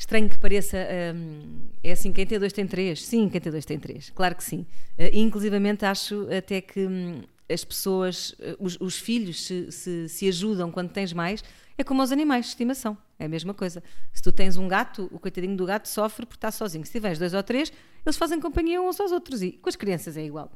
[0.00, 0.78] estranho que pareça,
[1.14, 3.04] um, é assim, quem tem dois tem três.
[3.04, 4.66] Sim, quem tem dois tem três, claro que sim.
[4.98, 10.28] Uh, inclusivamente acho até que um, as pessoas, uh, os, os, filhos se, se, se,
[10.28, 11.44] ajudam quando tens mais,
[11.76, 13.82] é como os animais de estimação, é a mesma coisa.
[14.12, 16.84] Se tu tens um gato, o coitadinho do gato sofre por estar sozinho.
[16.86, 17.70] Se tiveres dois ou três,
[18.04, 20.50] eles fazem companhia uns aos outros e com as crianças é igual.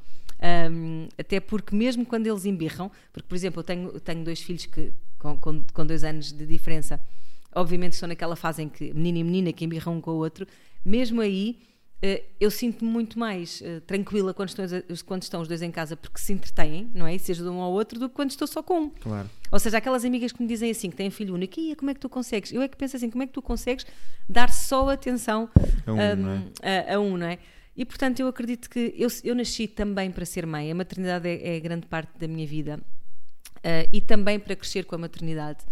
[0.70, 4.64] Um, até porque mesmo quando eles embirram, porque por exemplo eu tenho, tenho dois filhos
[4.66, 6.98] que com, com, com dois anos de diferença,
[7.55, 10.47] obviamente estão naquela fase em que menino e menina que embirram um com o outro,
[10.85, 11.59] mesmo aí
[12.07, 14.67] eh, eu sinto-me muito mais uh, tranquila quando estão,
[15.07, 17.14] quando estão os dois em casa porque se entretêm, não é?
[17.14, 18.90] E se ajudam um ao outro do que quando estou só com um.
[18.90, 19.31] Claro.
[19.51, 21.95] Ou seja, aquelas amigas que me dizem assim, que têm filho único, e como é
[21.95, 22.53] que tu consegues?
[22.53, 23.87] Eu é que penso assim, como é que tu consegues
[24.29, 25.49] dar só atenção
[25.87, 26.31] a um, um, não
[26.62, 26.90] é?
[26.90, 27.38] a, a um, não é?
[27.75, 31.57] E portanto eu acredito que eu, eu nasci também para ser mãe, a maternidade é,
[31.57, 35.64] é grande parte da minha vida uh, e também para crescer com a maternidade.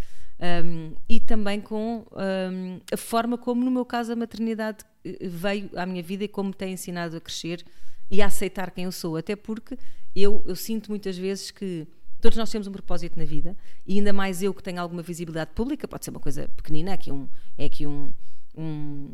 [0.43, 5.71] Um, e também com um, a forma como, no meu caso, a maternidade eh, veio
[5.77, 7.65] à minha vida e como me tem ensinado a crescer
[8.11, 9.17] e a aceitar quem eu sou.
[9.17, 9.79] Até porque
[10.17, 11.87] eu, eu sinto muitas vezes que
[12.21, 15.53] todos nós temos um propósito na vida e ainda mais eu que tenho alguma visibilidade
[15.55, 18.13] pública, pode ser uma coisa pequenina, é aqui um, é aqui um,
[18.57, 19.11] um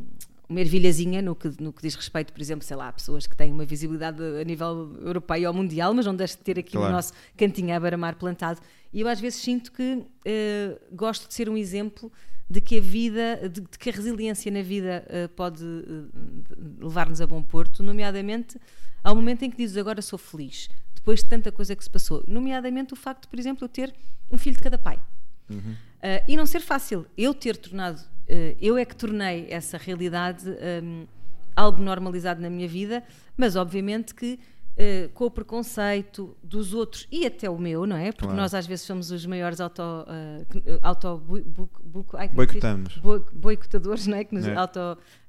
[0.49, 3.37] uma ervilhazinha no que, no que diz respeito, por exemplo, sei lá, a pessoas que
[3.37, 6.88] têm uma visibilidade a nível europeu ou mundial, mas não deixe de ter aqui claro.
[6.88, 8.59] o nosso cantinho à beira-mar plantado.
[8.92, 10.07] E eu às vezes sinto que uh,
[10.92, 12.11] gosto de ser um exemplo
[12.48, 16.09] de que a vida, de, de que a resiliência na vida uh, pode uh,
[16.81, 18.59] levar-nos a bom porto, nomeadamente
[19.05, 22.24] ao momento em que dizes agora sou feliz, depois de tanta coisa que se passou,
[22.27, 23.94] nomeadamente o facto, por exemplo, eu ter
[24.31, 24.98] um filho de cada pai.
[25.51, 25.74] Uhum.
[26.27, 27.07] e não ser fácil.
[27.16, 28.05] Eu ter tornado
[28.61, 31.07] eu é que tornei essa realidade um, ehm,
[31.57, 33.03] algo normalizado na minha vida,
[33.37, 34.38] mas obviamente que
[34.79, 38.12] uh, com o preconceito dos outros e até o meu, não é?
[38.12, 38.37] Porque claro.
[38.37, 42.99] nós às vezes somos os maiores auto, uh, auto bu, bu, bu, ai, boicotamos.
[43.33, 44.25] boicotadores, não é?
[44.25, 44.55] Que nos é.
[44.55, 44.79] auto,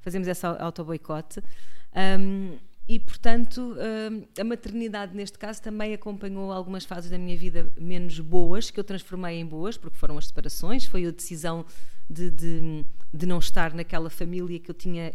[0.02, 1.42] fazemos essa auto boicote.
[1.96, 2.58] Um,
[2.88, 3.76] e, portanto,
[4.40, 8.84] a maternidade, neste caso, também acompanhou algumas fases da minha vida menos boas, que eu
[8.84, 11.64] transformei em boas, porque foram as separações, foi a decisão
[12.10, 15.14] de, de, de não estar naquela família que eu tinha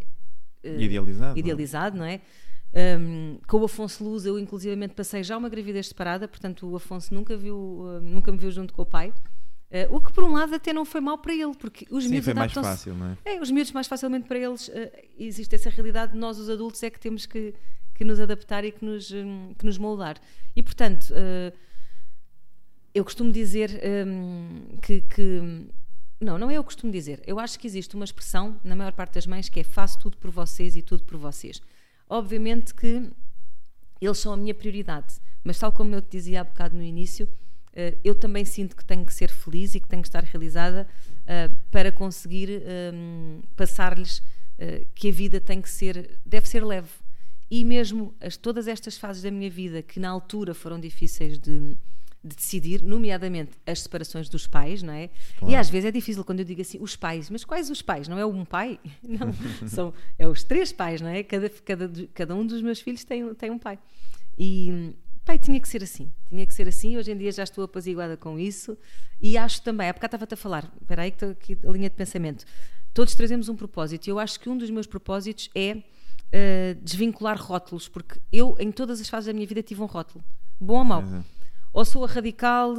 [0.65, 2.21] uh, idealizado, idealizado, não é?
[2.75, 7.15] Um, com o Afonso Luz, eu inclusivamente passei já uma gravidez separada, portanto o Afonso
[7.15, 9.11] nunca, viu, uh, nunca me viu junto com o pai.
[9.71, 12.11] Uh, o que por um lado até não foi mal para ele, porque os Sim,
[12.11, 13.35] miúdos foi mais fácil, não é?
[13.37, 13.41] é?
[13.41, 14.73] Os miúdos mais facilmente para eles uh,
[15.17, 17.55] existe essa realidade, nós os adultos é que temos que,
[17.95, 20.17] que nos adaptar e que nos, um, que nos moldar.
[20.57, 21.57] E portanto, uh,
[22.93, 25.69] eu costumo dizer um, que, que
[26.21, 27.23] não, não é eu costumo dizer.
[27.25, 30.17] Eu acho que existe uma expressão, na maior parte das mães, que é faço tudo
[30.17, 31.61] por vocês e tudo por vocês.
[32.15, 33.11] Obviamente que
[34.01, 37.29] eles são a minha prioridade, mas tal como eu te dizia há bocado no início,
[37.73, 40.87] eh, eu também sinto que tenho que ser feliz e que tenho que estar realizada
[41.27, 44.23] eh, para conseguir ehm, passar-lhes
[44.61, 46.89] eh, que a vida tem que ser, deve ser leve.
[47.51, 51.77] E mesmo as, todas estas fases da minha vida que na altura foram difíceis de,
[52.25, 55.11] de decidir, nomeadamente as separações dos pais, não é?
[55.39, 55.53] Claro.
[55.53, 58.09] E às vezes é difícil quando eu digo assim, os pais, mas quais os pais?
[58.09, 58.81] Não é um pai?
[59.05, 61.23] Não, são é os três pais, não é?
[61.23, 63.79] Cada, cada, cada um dos meus filhos tem, tem um pai.
[64.39, 66.97] E pai, tinha que ser assim, tinha que ser assim.
[66.97, 68.77] Hoje em dia já estou apaziguada com isso
[69.21, 71.91] e acho também, há bocado estava-te a falar, espera aí que estou aqui a linha
[71.91, 72.45] de pensamento.
[72.93, 75.83] Todos trazemos um propósito e eu acho que um dos meus propósitos é uh,
[76.83, 80.25] desvincular rótulos, porque eu em todas as fases da minha vida tive um rótulo,
[80.61, 81.03] bom ou mau.
[81.03, 81.34] Exato
[81.75, 82.75] ou sou a radical,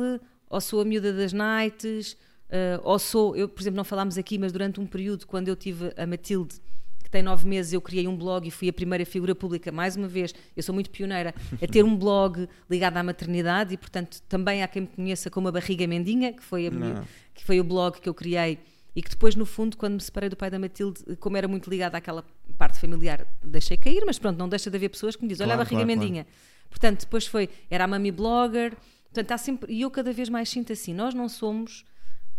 [0.50, 2.14] ou sou a miúda das nights,
[2.50, 5.56] uh, ou sou, eu, por exemplo, não falámos aqui, mas durante um período, quando eu
[5.56, 6.56] tive a Matilde,
[7.04, 9.96] que tem nove meses, eu criei um blog e fui a primeira figura pública, mais
[9.96, 14.22] uma vez, eu sou muito pioneira, a ter um blog ligado à maternidade e, portanto,
[14.30, 17.04] também há quem me conheça como a Barriga Mendinha, que foi, minha,
[17.34, 18.58] que foi o blog que eu criei
[18.96, 21.70] e que depois, no fundo, quando me separei do pai da Matilde, como era muito
[21.70, 22.24] ligada àquela
[22.58, 25.56] parte familiar, deixei cair, mas pronto, não deixa de haver pessoas que me dizem, olha
[25.56, 26.24] a Barriga claro, Mendinha.
[26.24, 26.55] Claro.
[26.70, 28.76] Portanto, depois foi, era a mami blogger,
[29.06, 31.86] portanto, há sempre, e eu cada vez mais sinto assim, nós não somos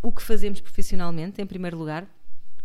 [0.03, 2.07] o que fazemos profissionalmente, em primeiro lugar,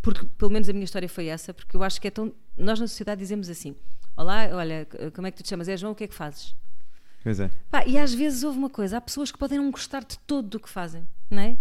[0.01, 2.79] porque pelo menos a minha história foi essa, porque eu acho que é tão, nós
[2.79, 3.75] na sociedade dizemos assim,
[4.17, 5.67] olá, olha, como é que tu te chamas?
[5.67, 6.55] É João, o que é que fazes?
[7.23, 7.51] Pois é.
[7.69, 10.47] Pá, e às vezes houve uma coisa, há pessoas que podem não gostar de todo
[10.47, 11.57] do que fazem, não é?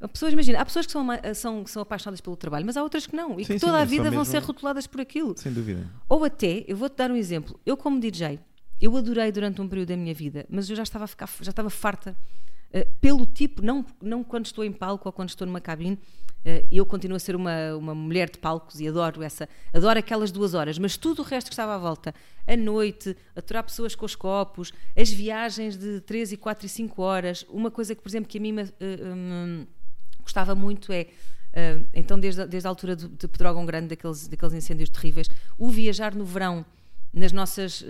[0.00, 2.82] Há pessoas, imagina, há pessoas que são, são, que são apaixonadas pelo trabalho, mas há
[2.82, 5.36] outras que não, e sim, que toda sim, a vida vão ser rotuladas por aquilo.
[5.36, 5.86] Sem dúvida.
[6.08, 8.40] Ou até, eu vou-te dar um exemplo, eu como DJ,
[8.80, 11.50] eu adorei durante um período da minha vida, mas eu já estava a ficar, já
[11.50, 12.16] estava farta
[12.74, 15.98] uh, pelo tipo, não, não quando estou em palco ou quando estou numa cabine.
[16.42, 20.32] Uh, eu continuo a ser uma, uma mulher de palcos e adoro essa, adoro aquelas
[20.32, 22.14] duas horas, mas tudo o resto que estava à volta,
[22.46, 27.02] a noite, aturar pessoas com os copos, as viagens de 3 e 4 e 5
[27.02, 28.68] horas, uma coisa que, por exemplo, que a mim me, uh,
[29.14, 29.66] um,
[30.22, 31.08] gostava muito é
[31.92, 36.14] então, desde, desde a altura de, de Pedrógão Grande, daqueles, daqueles incêndios terríveis, o viajar
[36.14, 36.64] no verão
[37.12, 37.86] nas nossas, uh,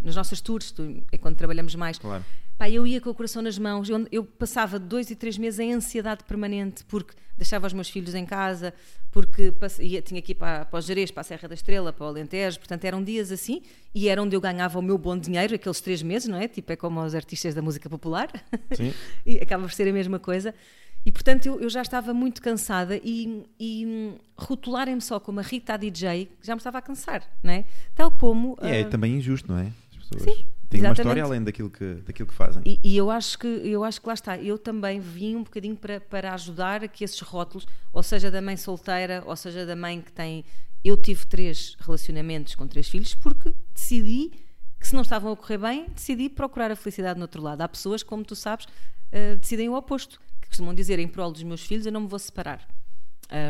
[0.00, 1.98] nas nossas tours, tu, é quando trabalhamos mais.
[1.98, 2.24] Claro.
[2.58, 5.60] Pá, eu ia com o coração nas mãos, eu, eu, passava dois e três meses
[5.60, 8.72] em ansiedade permanente, porque deixava os meus filhos em casa,
[9.10, 12.06] porque ia, tinha que ir para, para os Jerez, para a Serra da Estrela, para
[12.06, 13.60] o Alentejo, portanto eram dias assim,
[13.94, 16.48] e era onde eu ganhava o meu bom dinheiro, aqueles três meses, não é?
[16.48, 18.30] Tipo, é como os artistas da música popular,
[18.72, 18.94] Sim.
[19.26, 20.54] e acaba por ser a mesma coisa.
[21.06, 25.42] E portanto eu, eu já estava muito cansada e, e hum, rotularem-me só como a
[25.42, 27.64] Rita DJ já me estava a cansar, não é?
[27.94, 28.58] Tal como.
[28.60, 29.72] É ah, também injusto, não é?
[29.92, 30.98] As pessoas Sim, têm uma exatamente.
[30.98, 32.60] história além daquilo que, daquilo que fazem.
[32.66, 34.36] E, e eu acho que eu acho que lá está.
[34.36, 38.42] Eu também vim um bocadinho para, para ajudar a que esses rótulos, ou seja, da
[38.42, 40.44] mãe solteira, ou seja, da mãe que tem.
[40.84, 44.32] Eu tive três relacionamentos com três filhos porque decidi
[44.80, 47.60] que se não estavam a correr bem, decidi procurar a felicidade no outro lado.
[47.60, 48.66] Há pessoas, como tu sabes,
[49.12, 52.08] eh, decidem o oposto, que costumam dizer em prol dos meus filhos, eu não me
[52.08, 52.66] vou separar.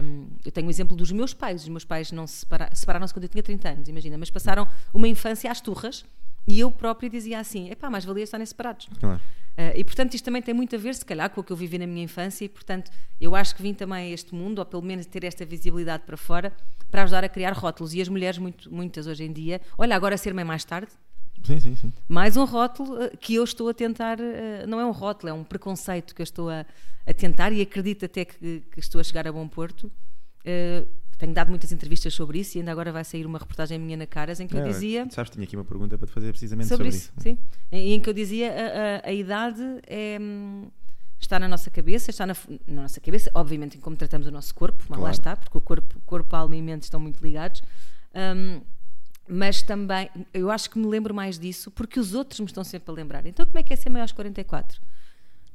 [0.02, 1.62] Hum, eu tenho o exemplo dos meus pais.
[1.62, 4.66] Os meus pais não se separa- separaram-se quando eu tinha 30 anos, imagina, mas passaram
[4.92, 6.04] uma infância às turras
[6.48, 8.88] e eu própria dizia assim: epá, mais valia estarem separados.
[8.98, 9.20] Claro.
[9.56, 11.56] Uh, e portanto isto também tem muito a ver, se calhar, com o que eu
[11.56, 14.66] vivi na minha infância e portanto eu acho que vim também a este mundo, ou
[14.66, 16.52] pelo menos ter esta visibilidade para fora,
[16.90, 17.94] para ajudar a criar rótulos.
[17.94, 20.92] E as mulheres, muito, muitas hoje em dia, olha, agora ser mãe mais tarde,
[21.46, 21.92] Sim, sim, sim.
[22.08, 25.32] mais um rótulo uh, que eu estou a tentar, uh, não é um rótulo, é
[25.32, 26.64] um preconceito que eu estou a,
[27.06, 29.84] a tentar e acredito até que, que estou a chegar a bom porto.
[30.44, 30.86] Uh,
[31.18, 34.06] tenho dado muitas entrevistas sobre isso e ainda agora vai sair uma reportagem minha na
[34.06, 36.68] Caras em que eu É, dizia Sabes, tinha aqui uma pergunta para te fazer precisamente
[36.68, 37.38] sobre, sobre, isso, sim.
[37.72, 40.68] Em, em que eu dizia a, a- a idade é, hum,
[41.18, 44.54] está na nossa cabeça, está na, na nossa cabeça, obviamente em como tratamos o nosso
[44.54, 45.14] corpo, mas lá Claro.
[45.14, 47.62] está, porque o corpo, corpo, alma e mente estão muito ligados.
[48.14, 48.60] Hum,
[49.28, 52.90] mas também, eu acho que me lembro mais disso porque os outros me estão sempre
[52.90, 53.26] a lembrar.
[53.26, 54.80] Então, como é que é ser maior aos 44?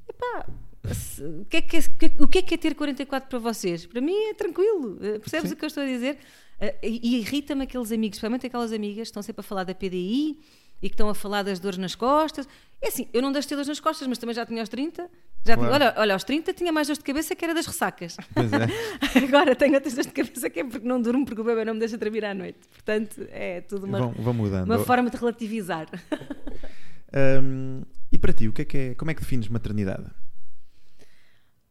[0.09, 0.45] Epá,
[0.93, 1.79] se- o que, é que é,
[2.19, 3.85] o que é- que é ter 44 para vocês?
[3.85, 4.97] Para mim é tranquilo.
[5.01, 5.55] eh, Percebes Sim.
[5.55, 6.17] o que eu estou a dizer?
[6.59, 10.39] Eh, E, irrita-me aqueles amigos, principalmente aquelas amigas que estão sempre a falar da PDI
[10.81, 12.47] e que estão a falar das dores nas costas.
[12.81, 14.69] É assim, eu não deixo de ter dores nas costas, mas também já tinha aos
[14.69, 15.09] 30.
[15.43, 15.83] Já tinha- Claro.
[15.85, 18.15] olha, olha, aos 30 tinha mais dores de cabeça que era das ressacas.
[18.33, 18.67] Pois é.
[19.25, 21.73] Agora tenho outras dores de cabeça que é porque não durmo porque o bebê não
[21.73, 22.59] me deixa dormir à noite.
[22.69, 24.33] Portanto, é tudo uma, Vão, vão
[24.65, 25.87] uma forma de relativizar.
[27.13, 30.05] Hum, e para ti, o que é que é, como é que defines maternidade?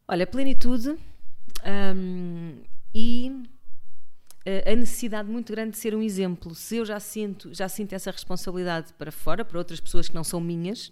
[0.07, 0.95] Olha, plenitude
[1.95, 2.57] hum,
[2.93, 3.41] e
[4.45, 6.53] eh, a necessidade muito grande de ser um exemplo.
[6.53, 10.23] Se eu já sinto, já sinto essa responsabilidade para fora, para outras pessoas que não
[10.23, 10.91] são minhas,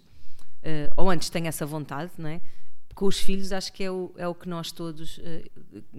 [0.62, 2.40] eh, ou antes tenho essa vontade, não é?
[3.00, 5.44] Com os filhos, acho que é o, é o que nós todos eh,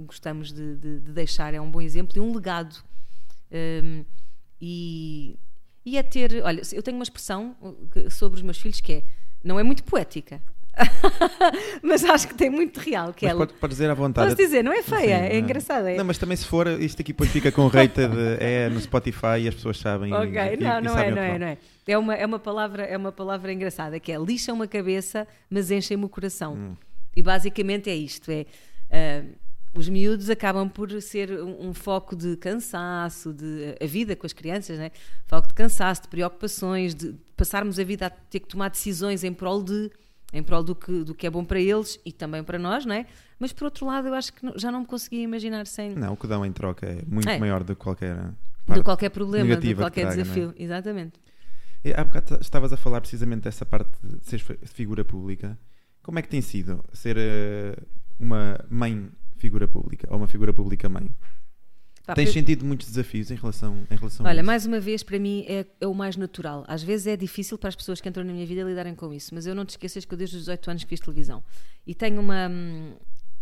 [0.06, 1.52] gostamos de, de- de deixar.
[1.52, 2.76] É um bom exemplo e um legado.
[3.52, 4.06] Hum,
[4.62, 5.36] e,
[5.84, 6.44] e é ter.
[6.44, 9.04] Olha, eu tenho uma expressão uh, sobre os meus filhos que é.
[9.44, 10.40] Não é muito poética,
[11.82, 13.12] mas acho que tem muito real.
[13.16, 14.28] Que Mas é, pode, dizer à vontade.
[14.28, 15.92] Posso dizer, não é Sim, feia, não é engraçada.
[15.92, 15.98] É.
[15.98, 19.48] Não, mas também se for, isto aqui depois fica com rated, é no Spotify e
[19.48, 20.14] as pessoas sabem.
[20.14, 21.58] Ok, e, não, e não sabem é, não é, não é.
[21.88, 25.72] É uma, é uma palavra, é uma palavra engraçada que é lixam-me a cabeça, mas
[25.72, 26.54] enchem-me o coração.
[26.54, 26.76] Hum.
[27.16, 28.46] E basicamente é isto, é
[28.92, 29.24] ah,
[29.74, 34.34] os miúdos acabam por ser um, um foco de cansaço, de a vida com as
[34.34, 34.92] crianças, né?
[35.28, 39.34] Foco de cansaço, de preocupações, de passarmos a vida a ter que tomar decisões em
[39.34, 39.90] prol de
[40.34, 42.96] em prol do que, do que é bom para eles e também para nós, não
[42.96, 43.06] é?
[43.38, 46.14] Mas por outro lado, eu acho que não- já não me conseguia imaginar sem Não,
[46.14, 47.38] o que dão em troca é muito É.
[47.38, 48.16] maior do que qualquer.
[48.66, 48.82] parte.
[48.84, 50.24] qualquer problema, de qualquer traga, é?
[50.24, 50.54] desafio.
[50.58, 51.20] Exatamente.
[51.84, 55.58] E Há bocado estavas a falar precisamente dessa parte de seres fi- figura pública.
[56.02, 57.76] Como é que tem sido ser eh,
[58.20, 61.10] uma mãe figura pública ou uma figura pública mãe?
[62.06, 64.46] Pá, Tens sentido muitos desafios em relação, em relação a Olha, isso?
[64.46, 66.66] mais uma vez, para mim é, é o mais natural.
[66.68, 69.34] Às vezes é difícil para as pessoas que entram na minha vida lidarem com isso,
[69.36, 71.44] mas eu não te esqueças que eu desde os 18 anos fiz televisão.
[71.86, 72.50] E tenho uma.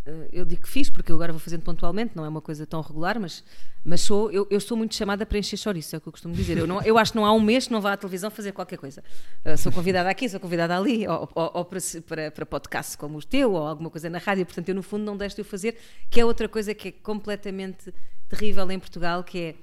[0.10, 2.66] Eh, Eu digo que fiz porque eu agora vou fazendo pontualmente, não é uma coisa
[2.66, 3.44] tão regular, mas,
[3.84, 6.34] mas sou, eu, eu sou muito chamada para encher chouriço, é o que eu costumo
[6.36, 6.58] dizer.
[6.58, 8.52] Eu, não, eu acho que não há um mês que não vá à televisão fazer
[8.52, 9.04] qualquer coisa.
[9.46, 13.18] Eh, sou convidada aqui, sou convidada ali, ou, ou- ou para, para, para podcast como
[13.18, 15.46] o teu, ou alguma coisa na rádio, portanto eu no fundo não deixo de o
[15.46, 15.78] fazer,
[16.10, 17.94] que é outra coisa que é completamente
[18.28, 19.56] terrível em Portugal, que é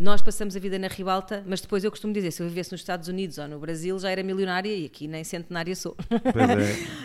[0.00, 2.80] nós passamos a vida na ribalta, mas depois eu costumo dizer, se eu vivesse nos
[2.80, 5.94] Estados Unidos ou no Brasil já era milionária e aqui nem centenária sou.
[6.08, 6.50] Pois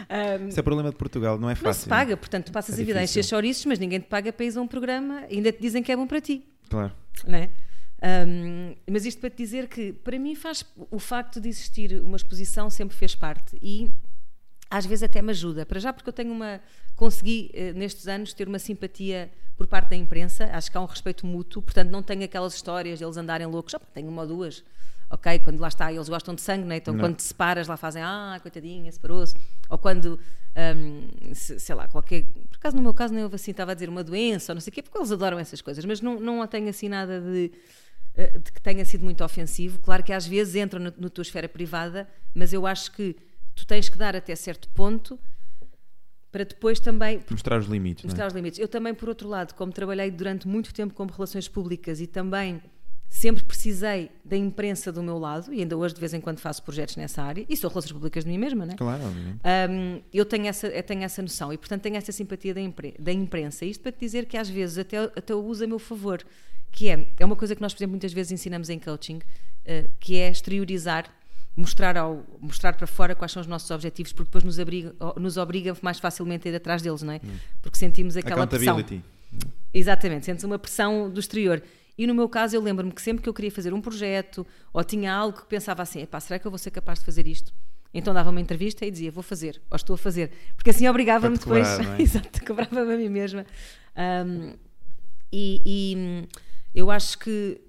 [0.09, 0.37] é.
[0.47, 1.83] Isso é problema de Portugal, não é Não fácil.
[1.83, 4.31] se paga, portanto tu passas É a vida a encher chouriços, mas ninguém te paga
[4.31, 6.45] para ir a um programa, ainda te dizem que é bom para ti.
[6.69, 6.93] Claro.
[7.27, 7.49] não é?
[8.01, 12.15] Ahm, mas isto para te dizer que, para mim, faz o facto de existir uma
[12.17, 13.89] exposição sempre fez parte e
[14.77, 15.65] às vezes até me ajuda.
[15.65, 16.59] Para já, porque eu tenho uma.
[16.95, 20.85] Consegui eh, nestes anos ter uma simpatia por parte da imprensa, acho que há um
[20.85, 24.27] respeito mútuo, portanto não tenho aquelas histórias de eles andarem loucos, Opa, tenho uma ou
[24.27, 24.63] duas.
[25.09, 26.77] Ok, quando lá está, eles gostam de sangue, né?
[26.77, 26.99] então Não.
[27.01, 29.35] quando te separas, lá fazem, ah, coitadinha, separou-se.
[29.69, 30.19] Ou quando,
[31.33, 32.23] se- sei lá, qualquer.
[32.49, 34.61] Por acaso, no meu caso, nem houve assim, estava a dizer uma doença ou não
[34.61, 37.51] sei o quê, porque eles adoram essas coisas, mas não, não tenho assim nada de,
[38.15, 39.79] eh, de que tenha sido muito ofensivo.
[39.79, 43.15] Claro que às vezes entram na, na tua esfera privada, mas eu acho que
[43.55, 45.19] tu tens que dar até certo ponto
[46.31, 48.03] para depois também Mostrar os limites.
[48.03, 48.07] é?
[48.07, 48.59] mostrar os limites.
[48.59, 52.61] Eu também, por outro lado, como trabalhei durante muito tempo como relações públicas e também
[53.09, 56.61] sempre precisei da imprensa do meu lado e ainda hoje de vez em quando faço
[56.61, 58.75] projetos nessa área e sou relações públicas de mim mesma, né?
[58.77, 59.03] Claro.
[59.05, 62.93] Um, eu tenho essa, eu tenho essa noção e, portanto, tenho essa simpatia da, impre,
[62.99, 63.63] da imprensa.
[63.63, 66.21] Isto para te dizer que às vezes até, até eu uso a meu favor,
[66.69, 69.89] que é, é uma coisa que nós, por exemplo, muitas vezes ensinamos em coaching, uh,
[70.01, 71.09] que é exteriorizar,
[71.55, 75.37] mostrar, ao, mostrar para fora quais são os nossos objetivos, porque depois nos obriga, nos
[75.37, 77.21] obriga mais facilmente a ir atrás deles, não é?
[77.23, 77.37] Hum.
[77.61, 78.83] Porque sentimos aquela pressão.
[79.73, 81.61] Exatamente, sentes uma pressão do exterior.
[81.97, 84.83] E no meu caso, eu lembro-me que sempre que eu queria fazer um projeto ou
[84.83, 87.53] tinha algo que pensava assim: será que eu vou ser capaz de fazer isto?
[87.93, 90.31] Então dava uma entrevista e dizia: vou fazer, ou estou a fazer.
[90.55, 91.67] Porque assim obrigava-me depois.
[91.79, 91.95] É?
[92.01, 93.45] Exato, cobrava-me a mim mesma.
[93.95, 94.53] Um,
[95.31, 96.27] e, e
[96.73, 97.61] eu acho que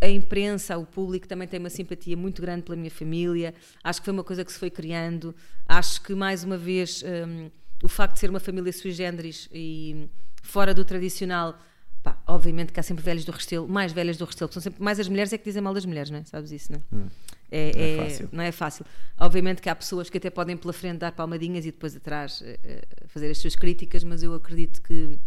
[0.00, 3.54] a imprensa, o público também tem uma simpatia muito grande pela minha família.
[3.82, 5.34] Acho que foi uma coisa que se foi criando.
[5.66, 7.50] Acho que, mais uma vez, um,
[7.82, 10.08] o facto de ser uma família sui generis e
[10.42, 11.58] fora do tradicional
[12.02, 15.00] Pá, obviamente que há sempre velhos do Restelo, mais velhas do Restelo, são sempre mais
[15.00, 16.24] as mulheres é que dizem mal das mulheres, não é?
[16.24, 16.96] Sabes isso, não é?
[16.96, 17.08] Hum.
[17.50, 18.28] É, não, é, é fácil.
[18.32, 18.86] não é fácil.
[19.18, 23.08] Obviamente que há pessoas que até podem pela frente dar palmadinhas e depois atrás uh,
[23.08, 25.18] fazer as suas críticas, mas eu acredito que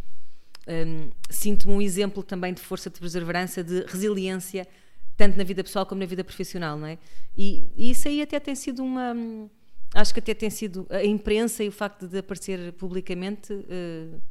[0.67, 4.67] um, sinto-me um exemplo também de força de perseverança, de resiliência,
[5.17, 6.97] tanto na vida pessoal como na vida profissional, não é?
[7.35, 9.15] E, e isso aí até tem sido uma.
[9.93, 13.53] Acho que até tem sido a imprensa e o facto de aparecer publicamente.
[13.53, 14.21] Uh,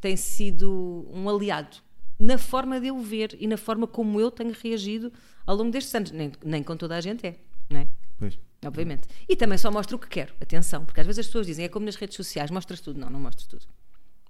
[0.00, 1.78] tem sido um aliado
[2.18, 5.12] na forma de eu ver e na forma como eu tenho reagido
[5.46, 6.10] ao longo destes anos.
[6.10, 7.36] Nem, nem com toda a gente é,
[7.68, 7.88] não é?
[8.18, 8.38] Pois.
[8.64, 9.06] Obviamente.
[9.28, 10.34] E também só mostro o que quero.
[10.40, 12.98] Atenção, porque às vezes as pessoas dizem é como nas redes sociais, mostras tudo.
[12.98, 13.66] Não, não mostro tudo.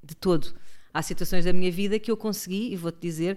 [0.03, 0.55] De todo.
[0.97, 3.36] Há situações da minha vida que eu consegui, e vou-te dizer,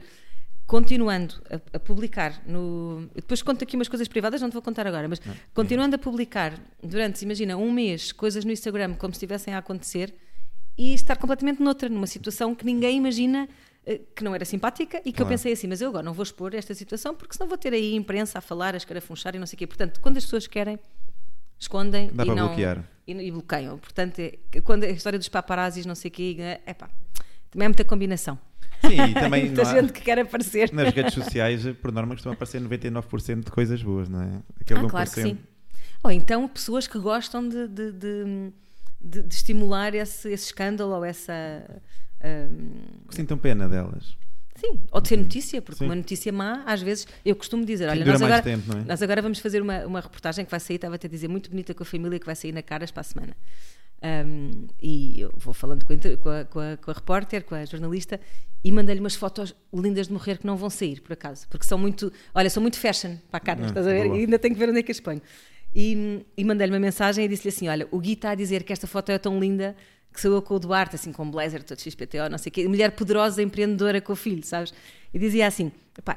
[0.66, 3.10] continuando a, a, publicar no.
[3.16, 6.00] Depois conto aqui umas coisas privadas, não te vou contar agora, mas não, continuando a
[6.00, 10.14] publicar durante, imagina, um mês, coisas no Instagram como se estivessem a acontecer
[10.78, 13.50] e estar completamente noutra, numa situação que ninguém imagina
[13.86, 15.24] eh, que não era simpática e que claro.
[15.24, 17.74] eu pensei assim, mas eu agora não vou expor esta situação porque senão vou ter
[17.74, 19.66] aí imprensa a falar, a escarafunchar e não sei o quê.
[19.68, 20.78] Portanto, quando as pessoas querem,
[21.58, 22.88] escondem Dá e, não, bloquear.
[23.08, 23.80] E, e, bloqueiam.
[23.80, 26.90] Portanto, é, quando a história dos paparazzis, não sei o quê, é pá,
[27.52, 28.38] também é muita combinação.
[28.82, 30.72] Sim, e também muita gente que quer aparecer.
[30.72, 34.42] Nas redes sociais, por norma, costumam aparecer 99% de coisas boas, não é?
[34.62, 35.38] Aquele ah, claro que sim.
[36.04, 38.54] Ou então pessoas que gostam de, de, de
[39.02, 41.34] de, de estimular esse, esse, escândalo ou essa.
[42.24, 42.72] Um...
[43.10, 44.18] Sintam pena delas.
[44.56, 45.86] Sim, ou de ser notícia, porque Sim.
[45.86, 48.84] uma notícia má, às vezes, eu costumo dizer, olha, nós agora, tempo, é?
[48.84, 51.50] nós agora vamos fazer uma, uma reportagem que vai sair, estava até a dizer, muito
[51.50, 53.38] bonita com a família, que vai sair na Caras para a semana.
[54.02, 58.20] Um, e eu vou falando com a, com, a, com, a, repórter, com a jornalista,
[58.64, 61.78] e mandei-lhe umas fotos lindas de morrer que não vão sair, por acaso, porque são
[61.78, 64.06] muito, olha, são muito fashion para a cara, ah, estás a ver?
[64.06, 64.18] Boa.
[64.18, 65.22] E ainda tenho que ver onde é que as ponho.
[65.74, 68.74] E, e mandei-lhe uma mensagem e disse-lhe assim: Olha, o Gui está a dizer que
[68.74, 69.76] esta foto é tão linda
[70.14, 72.92] que eu com o Duarte, assim, com blazer, todo XPTO, não sei o quê, mulher
[72.92, 74.74] poderosa, empreendedora com o filho, sabes?
[75.14, 75.72] E dizia assim: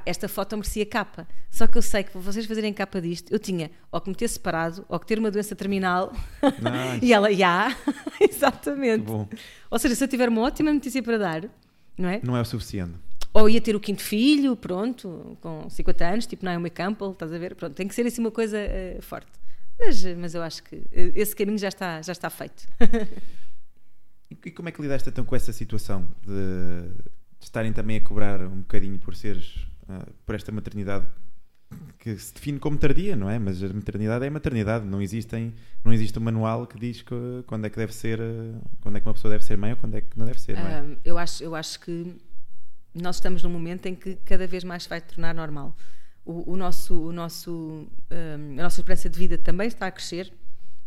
[0.04, 1.26] esta foto merecia capa.
[1.50, 4.14] Só que eu sei que para vocês fazerem capa disto, eu tinha ou que me
[4.14, 6.12] ter separado, ou que ter uma doença terminal.
[6.42, 7.04] Nice.
[7.04, 7.76] e ela, já, yeah.
[8.20, 9.10] exatamente.
[9.70, 11.44] Ou seja, se eu tiver uma ótima notícia para dar,
[11.96, 12.20] não é?
[12.22, 12.94] Não é o suficiente.
[13.34, 17.38] Ou ia ter o quinto filho, pronto, com 50 anos, tipo Naomi Campbell, estás a
[17.38, 17.54] ver?
[17.54, 19.30] Pronto, tem que ser assim uma coisa uh, forte.
[19.78, 22.66] Mas, mas eu acho que eh, esse caminho já está, já está feito.
[24.44, 26.90] e como é que lidaste então com essa situação de,
[27.40, 29.56] estarem também a cobrar um bocadinho por seres,
[29.88, 31.06] uh, por esta maternidade
[31.98, 33.38] que se define como tardia, não é?
[33.38, 37.14] Mas a maternidade é a maternidade, não existem, não existe um manual que diz que,
[37.46, 38.20] quando é que deve ser,
[38.82, 40.54] quando é que uma pessoa deve ser mãe ou quando é que não deve ser,
[40.54, 40.84] não é?
[41.02, 42.14] eu acho, eu acho que
[42.94, 45.74] nós estamos num momento em que cada vez mais vai tornar normal
[46.24, 47.50] o, o nosso, o nosso,
[48.10, 50.32] um, a nossa esperança de vida também está a crescer.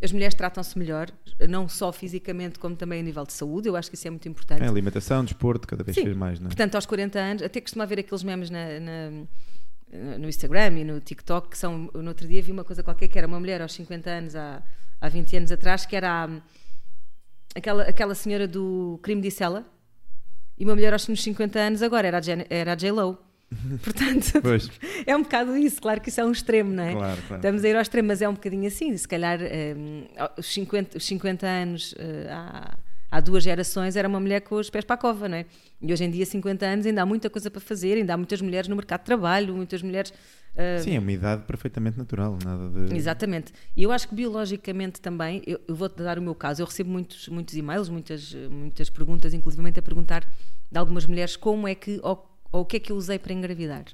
[0.02, 1.10] As mulheres tratam-se melhor,
[1.48, 3.68] não só fisicamente, como também a nível de saúde.
[3.68, 4.62] Eu acho que isso é muito importante.
[4.62, 6.48] É, alimentação, desporto, cada vez mais, não é?
[6.48, 11.00] Portanto, aos 40 anos, até costuma haver aqueles memes na, na, no Instagram e no
[11.00, 11.90] TikTok, que são.
[11.94, 14.62] No outro dia vi uma coisa qualquer que era uma mulher aos 50 anos, há,
[15.00, 16.28] há 20 anos atrás, que era
[17.54, 19.64] aquela, aquela senhora do crime de Sela,
[20.58, 23.25] e uma mulher aos 50 anos agora era a, era a J-Lo.
[23.82, 24.68] Portanto, pois.
[25.06, 26.92] é um bocado isso, claro que isso é um extremo, não é?
[26.92, 27.36] Claro, claro.
[27.36, 28.96] Estamos a ir ao extremo, mas é um bocadinho assim.
[28.96, 29.38] Se calhar
[29.76, 30.04] um,
[30.36, 31.96] os, 50, os 50 anos uh,
[32.28, 32.78] há,
[33.10, 35.46] há, duas gerações era uma mulher com os pés para a cova, não é?
[35.80, 38.40] E hoje em dia, 50 anos, ainda há muita coisa para fazer, ainda há muitas
[38.40, 40.10] mulheres no mercado de trabalho, muitas mulheres.
[40.10, 42.96] Uh, Sim, é uma idade perfeitamente natural, nada de.
[42.96, 43.52] Exatamente.
[43.76, 46.90] E eu acho que biologicamente também, eu, eu vou-te dar o meu caso, eu recebo
[46.90, 50.26] muitos, muitos e-mails, muitas, muitas perguntas, inclusivamente a perguntar
[50.72, 52.00] de algumas mulheres como é que
[52.52, 53.84] ou o que é que eu usei para engravidar.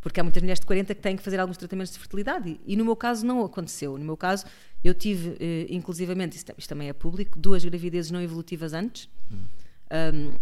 [0.00, 2.76] Porque há muitas mulheres de 40 que têm que fazer alguns tratamentos de fertilidade e,
[2.76, 3.96] no meu caso não aconteceu.
[3.96, 4.44] No meu caso,
[4.82, 9.38] eu tive, eh, inclusivamente, isto, isto, também é público, duas gravidezes não evolutivas antes, hum.
[10.14, 10.34] um,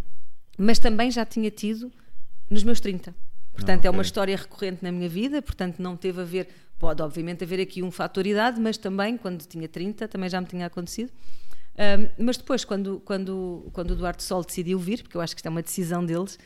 [0.58, 1.92] mas também já tinha tido
[2.50, 3.14] nos meus 30.
[3.52, 6.48] Portanto, Ah, é uma história recorrente na minha vida, portanto, não teve a ver.
[6.78, 10.46] Pode, obviamente, haver aqui um fator idade, mas também, quando tinha 30, também já me
[10.46, 11.12] tinha acontecido.
[11.78, 15.38] Ahm, mas depois, quando, quando, quando o Duarte Sol decidiu vir, porque eu acho que
[15.38, 16.38] isto é uma decisão deles,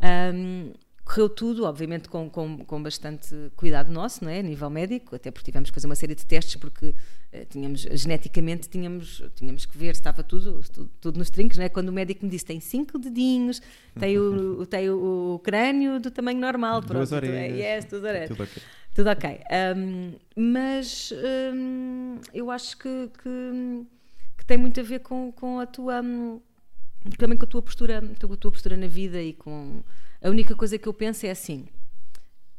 [0.00, 0.72] ahm,
[1.04, 4.38] correu tudo, obviamente com, com, com bastante cuidado nosso, não é?
[4.38, 6.94] a nível médico, até porque tivemos que fazer uma série de testes, porque
[7.32, 11.64] eh, tínhamos, geneticamente tínhamos, tínhamos que ver se estava tudo, tudo, tudo nos trincos, não
[11.64, 11.68] é?
[11.68, 13.60] Quando o médico me disse tem cinco dedinhos,
[13.98, 17.58] tem o, tem o, o crânio do tamanho normal, Duas pronto, então é- orelhas.
[17.58, 18.28] yes, duas orelhas.
[18.28, 18.62] Tudo ok.
[18.94, 19.40] Tudo ok.
[19.76, 21.12] Um, mas
[21.54, 23.86] um, eu acho que, que,
[24.38, 26.00] que tem muito a ver com, com a tua.
[26.02, 26.40] um,
[27.16, 29.82] também com a tua postura, com a tua postura na vida e com.
[30.22, 31.66] A única coisa que eu penso é assim.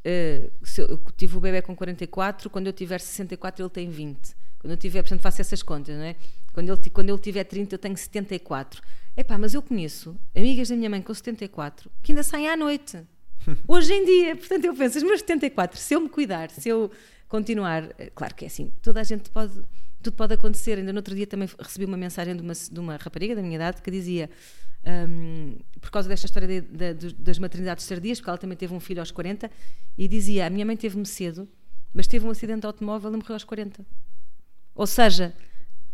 [0.06, 4.36] uh, eu, tive o bebê com 44, quando eu tiver 64 ele tem 20.
[4.60, 6.16] Quando eu tiver, portanto faço essas contas, não é?
[6.54, 8.82] Quando ele, quando ele tiver 30 eu tenho 74.
[9.16, 12.98] Epá, mas eu conheço amigas da minha mãe com 74 que ainda saem à noite.
[13.68, 16.92] Hoje em dia, portanto, eu penso, os meus 74, se eu me cuidar, se eu
[17.28, 19.62] continuar, eh, claro que é assim, toda a gente pode,
[20.02, 20.78] tudo pode acontecer.
[20.78, 23.56] Ainda no outro dia também recebi uma mensagem de uma, de uma rapariga da minha
[23.56, 24.30] idade que dizia,
[24.86, 28.80] hum, por causa desta história de- de- das maternidades tardias, porque ela também teve um
[28.80, 29.50] filho aos 40,
[29.98, 31.48] e dizia: A minha mãe teve-me cedo,
[31.94, 33.86] mas teve um acidente de automóvel e morreu aos 40.
[34.76, 35.34] Ou seja,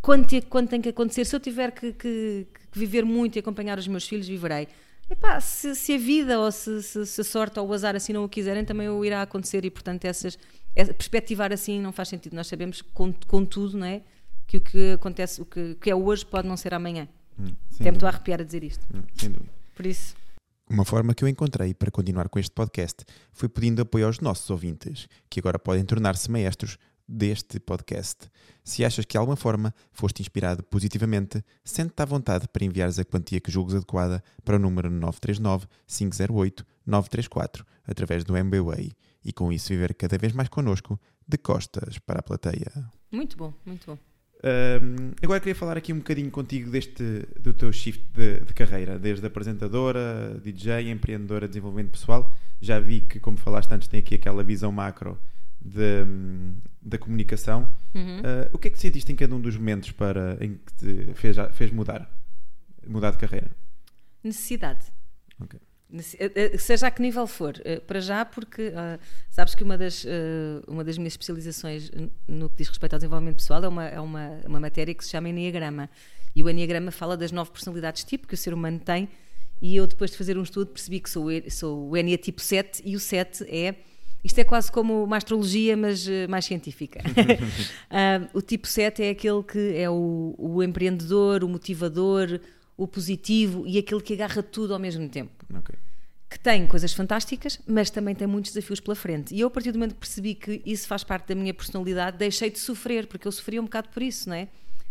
[0.01, 3.39] quando, te- quando tem que acontecer, se eu tiver que, que- que viver muito e
[3.39, 4.67] acompanhar os meus filhos, viverei.
[5.09, 8.11] Epá, se, se a vida ou se, se- se a sorte ou o azar assim
[8.13, 10.37] não o quiserem, também o irá acontecer e, portanto, essas,
[10.81, 12.35] é- perspectivar assim não faz sentido.
[12.35, 14.01] Nós sabemos, com, com tudo, não é?
[14.45, 17.07] Que o que acontece, o que, que é hoje pode não ser amanhã.
[17.39, 18.85] Hum, me estou a arrepiar a dizer isto.
[18.93, 19.51] Hum, Sem dúvida.
[19.75, 20.15] Por isso,
[20.69, 24.49] Uma forma que eu encontrei para continuar com este podcast foi pedindo apoio aos nossos
[24.49, 28.29] ouvintes, que agora podem tornar-se maestros deste podcast.
[28.65, 33.05] Se achas que de alguma forma foste inspirado positivamente, sente-te à vontade para enviares a
[33.05, 38.91] quantia que julgues adequada para o número 939 508 934 através do MBWay
[39.27, 40.97] e com isso viver cada vez mais connosco
[41.27, 42.71] de costas para a plateia.
[43.11, 43.97] muito bom, muito bom.
[44.37, 48.97] Um, agora queria falar aqui um bocadinho contigo deste do teu shift de, de carreira,
[48.97, 52.31] desde apresentadora, DJ, empreendedora, desenvolvimento pessoal.
[52.61, 55.19] Já vi que, como falaste antes, tem aqui aquela visão macro
[55.59, 56.05] de,
[56.81, 57.67] da comunicação.
[57.93, 58.19] Uhum.
[58.19, 61.13] Uh, o que é que sentiste em cada um dos momentos para, em que te
[61.15, 62.09] fez, fez mudar?
[62.87, 63.49] Mudar de carreira?
[64.23, 64.85] Necessidade.
[65.39, 65.59] Ok.
[65.93, 69.77] Eh, eh, Seja a que nível for, Eh, para já, porque ah, sabes que uma
[69.77, 71.89] das, eh, uma das minhas especializações
[72.27, 75.11] no que diz respeito ao desenvolvimento pessoal é uma, é uma, uma matéria que se
[75.11, 75.89] chama Enneagrama.
[76.35, 79.09] E o Enneagrama fala das nove personalidades tipo que o ser humano tem.
[79.61, 82.41] E eu, depois de fazer um estudo, percebi que sou, o sou o Enia tipo
[82.41, 83.75] 7 e o 7 é.
[84.23, 87.01] Isto é quase como uma astrologia, mas mais científica.
[87.89, 92.39] Ah, o tipo 7 é aquele que é o, o empreendedor, o motivador,
[92.75, 95.75] o positivo e aquele que agarra tudo ao mesmo tempo Ok.
[96.29, 99.33] que tem coisas fantásticas, mas também tem muitos desafios pela frente.
[99.33, 102.17] E eu, a partir do momento que percebi que isso faz parte da minha personalidade,
[102.17, 104.47] deixei de sofrer, porque eu sofria um bocado por isso, não é?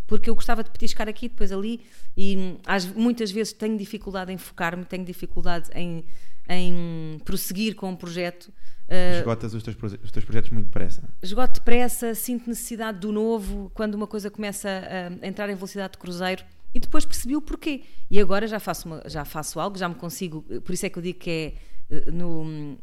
[0.06, 1.80] Porque eu gostava de petiscar aqui, depois ali,
[2.16, 6.04] e às- muitas vezes tenho dificuldade em focar-me, tenho dificuldade em,
[6.48, 8.44] em prosseguir com um projeto.
[8.88, 11.02] Uh, Esgotas os teus, os teus projetos muito depressa.
[11.20, 15.94] esgoto depressa, sinto necessidade do novo, quando uma coisa começa a, a entrar em velocidade
[15.94, 16.44] de cruzeiro
[16.76, 17.84] e depois percebi o porquê.
[18.10, 20.98] E agora já faço, uma- já faço algo, já me consigo, por isso é que
[20.98, 21.54] eu digo que é
[21.88, 22.76] eh, no,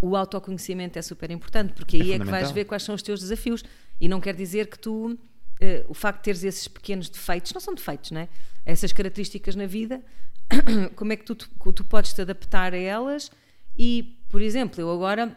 [0.00, 3.02] o autoconhecimento é super importante, porque É aí é, que vais ver quais são os
[3.02, 3.64] teus desafios.
[4.00, 5.18] E não quer dizer que tu,
[5.60, 8.28] eh, o facto de teres esses pequenos defeitos, não são defeitos, não é?
[8.64, 10.00] Essas características na vida,
[10.94, 13.32] como é que tu, tu, tu podes te adaptar a elas
[13.76, 15.36] e, por exemplo, eu agora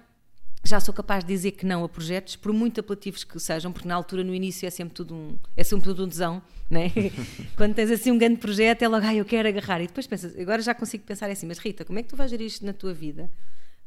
[0.64, 3.88] já sou capaz de dizer que não a projetos, por muito apelativos que sejam, porque
[3.88, 6.92] na altura, no início, é sempre tudo um, é sempre tudo um tesão, né?
[7.58, 9.82] Quando tens assim um grande projeto, é logo, ah, eu quero agarrar.
[9.82, 12.32] E depois pensas, agora já consigo pensar assim, mas Rita, como é que tu vais
[12.32, 13.30] gerir isto na tua vida?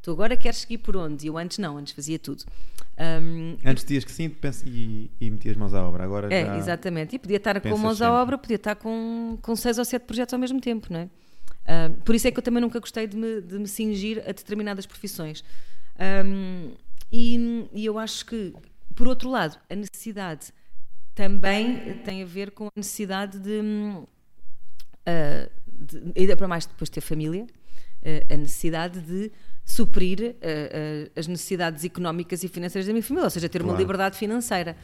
[0.01, 1.25] Tu agora queres seguir por onde?
[1.25, 2.45] E eu antes não, antes fazia tudo.
[2.97, 4.33] Ahm, Antes dias que sim,
[4.65, 6.03] e, e metias mãos à obra.
[6.03, 6.57] Agora é, já...
[6.57, 7.15] exatamente.
[7.15, 8.21] E podia estar com mãos à sempre.
[8.21, 11.09] obra, podia estar com, com seis ou sete projetos ao mesmo tempo, não é?
[11.65, 14.31] Ah, por isso é que eu também nunca gostei de me, de me cingir a
[14.31, 15.43] determinadas profissões.
[15.99, 16.73] Ahm,
[17.11, 18.53] e, e eu acho que,
[18.95, 20.53] por outro lado, a necessidade
[21.15, 23.61] também tem a ver com a necessidade de,
[25.05, 27.45] ah, de- ainda para mais depois de ter família,
[28.03, 29.31] ah, a necessidade de
[29.65, 33.81] suprir ah, as necessidades económicas e financeiras da minha família, ou seja, ter uma Claro.
[33.81, 34.75] liberdade financeira.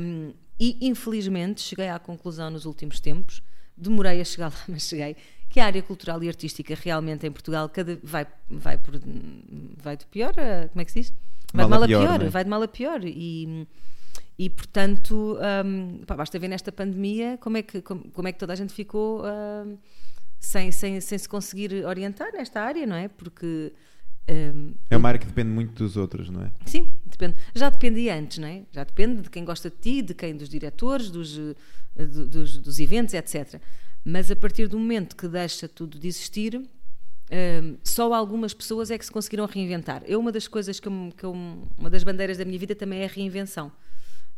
[0.00, 3.42] Um, e infelizmente cheguei à conclusão nos últimos tempos,
[3.74, 5.16] demorei a chegar lá, mas cheguei,
[5.52, 8.94] que a área cultural e artística realmente em Portugal cada, vai, vai, por,
[9.76, 11.12] vai de pior a, como é que se diz?
[11.52, 12.28] Vai de Mal a mal a pior, pior, é?
[12.30, 13.00] vai de mal a pior.
[13.04, 13.68] E,
[14.38, 18.38] e portanto, hum, pá, basta ver nesta pandemia como é que, como, como é que
[18.38, 19.76] toda a gente ficou hum,
[20.40, 23.08] sem, sem, sem se conseguir orientar nesta área, não é?
[23.08, 23.72] Porque
[24.30, 26.50] Um, é uma área que depende muito dos outros, não é?
[26.64, 27.36] Sim, depende.
[27.54, 28.62] Já dependia antes, não é?
[28.70, 31.36] Já depende de quem gosta de ti, de quem, dos diretores, dos,
[31.96, 33.60] eh, dos, dos eventos, etc.
[34.04, 36.56] Mas a partir do momento que deixa tudo de existir,
[37.32, 40.02] um, só algumas pessoas é que se conseguiram reinventar.
[40.06, 43.00] Eu, uma das coisas que, eu, que eu, uma das bandeiras da minha vida também
[43.00, 43.72] é a reinvenção.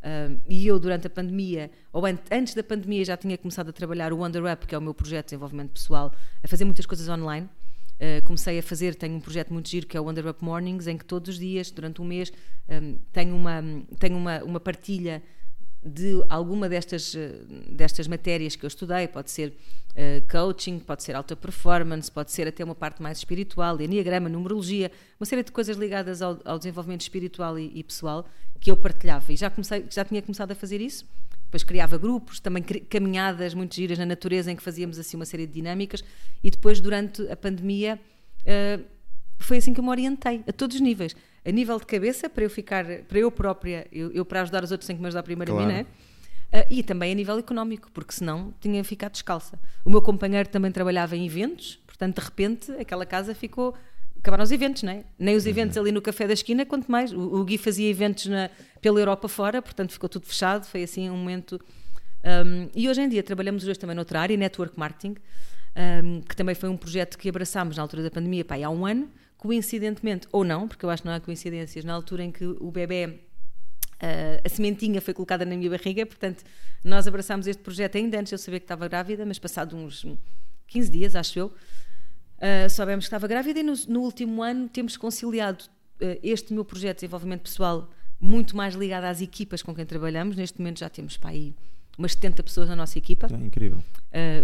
[0.04, 4.12] Um, e eu, durante a pandemia, ou antes da pandemia, já tinha começado a trabalhar
[4.12, 6.12] o Wonder Up, que é o meu projeto de desenvolvimento pessoal,
[6.42, 7.48] a fazer muitas coisas online.
[7.94, 10.86] Uh, comecei a fazer, tenho um projeto muito giro que é o Wonder Up Mornings,
[10.86, 12.30] em que todos os dias, durante um mês,
[12.68, 13.62] um, tenho, uma,
[13.98, 15.22] tenho uma, uma partilha
[15.84, 21.14] de alguma destas, eh, destas matérias que eu estudei, pode ser uh, coaching, pode ser
[21.14, 25.76] alta performance, pode ser até uma parte mais espiritual, enneagrama, numerologia, uma série de coisas
[25.76, 28.26] ligadas ao, ao desenvolvimento espiritual e, e, pessoal
[28.58, 29.30] que eu partilhava.
[29.30, 31.04] E já, comecei, já tinha começado a fazer isso.
[31.44, 35.46] Depois criava grupos, também caminhadas muito giras na natureza em que fazíamos assim uma série
[35.46, 36.02] de dinâmicas.
[36.42, 38.00] E depois, durante a pandemia,
[38.40, 38.84] uh,
[39.38, 41.14] foi assim que eu me orientei, a todos os níveis
[41.44, 44.70] a nível de cabeça, para eu ficar, para eu própria, eu, eu para ajudar os
[44.70, 45.68] outros tenho que me ajudar primeiro claro.
[45.68, 46.60] a mim, não é?
[46.62, 49.58] Uh, e também a nível económico, porque senão tinha ficado descalça.
[49.84, 53.74] O meu companheiro também trabalhava em eventos, portanto, de repente, aquela casa ficou.
[54.18, 55.04] Acabaram os eventos, não é?
[55.18, 55.82] Nem os eventos uhum.
[55.82, 57.12] ali no café da esquina, quanto mais.
[57.12, 58.48] O, o Gui fazia eventos na,
[58.80, 60.64] pela Europa fora, portanto, ficou tudo fechado.
[60.64, 61.60] Foi assim um momento.
[62.24, 65.16] Um, e hoje em dia trabalhamos hoje também noutra área, Network Marketing,
[66.02, 68.86] um, que também foi um projeto que abraçámos na altura da pandemia, pá, há um
[68.86, 69.10] ano
[69.44, 72.70] coincidentemente, ou não, porque eu acho que não há coincidências, na altura em que o
[72.70, 76.42] bebê, uh, a sementinha foi colocada na minha barriga, portanto,
[76.82, 80.06] nós abraçámos este projeto ainda antes de eu saber que estava grávida, mas passado uns
[80.66, 84.96] 15 dias, acho eu, uh, soubemos que estava grávida e no, no último ano temos
[84.96, 85.62] conciliado
[86.00, 90.36] uh, este meu projeto de desenvolvimento pessoal muito mais ligado às equipas com quem trabalhamos.
[90.36, 91.54] Neste momento já temos para aí
[91.98, 93.28] umas 70 pessoas na nossa equipa.
[93.30, 93.84] É incrível.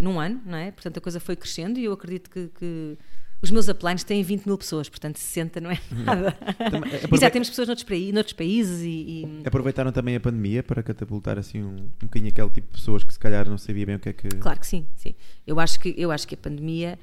[0.02, 0.70] Num ano, não é?
[0.72, 2.98] Portanto, a coisa foi crescendo e eu acredito que, que
[3.42, 6.32] os meus uplines têm 20 mil pessoas, portanto 60 não é nada.
[6.70, 10.62] Também, e já temos pessoas noutros, países, noutros países e, e, Aproveitaram também a pandemia
[10.62, 13.86] para catapultar assim um, um bocadinho aquele tipo de pessoas que se calhar não sabia
[13.86, 14.28] bem o que é que...
[14.28, 15.14] Claro que sim, sim.
[15.46, 16.98] Eu acho que, eu acho que a pandemia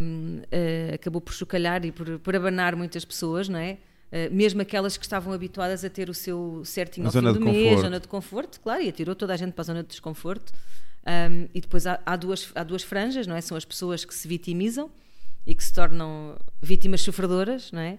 [0.00, 3.78] um, uh, eh, acabou por chocalhar e por, por abanar muitas pessoas, não é?
[4.10, 7.80] Uh, mesmo aquelas que estavam habituadas a ter o seu certinho ao fim do mês,
[7.80, 10.52] zona de conforto, claro, e atirou toda a gente para a zona de desconforto.
[11.06, 13.40] Um, e depois há, há, duas, há duas franjas, não é?
[13.40, 14.90] São as pessoas que se vitimizam
[15.48, 17.98] e que se tornam vítimas sofredoras, não é?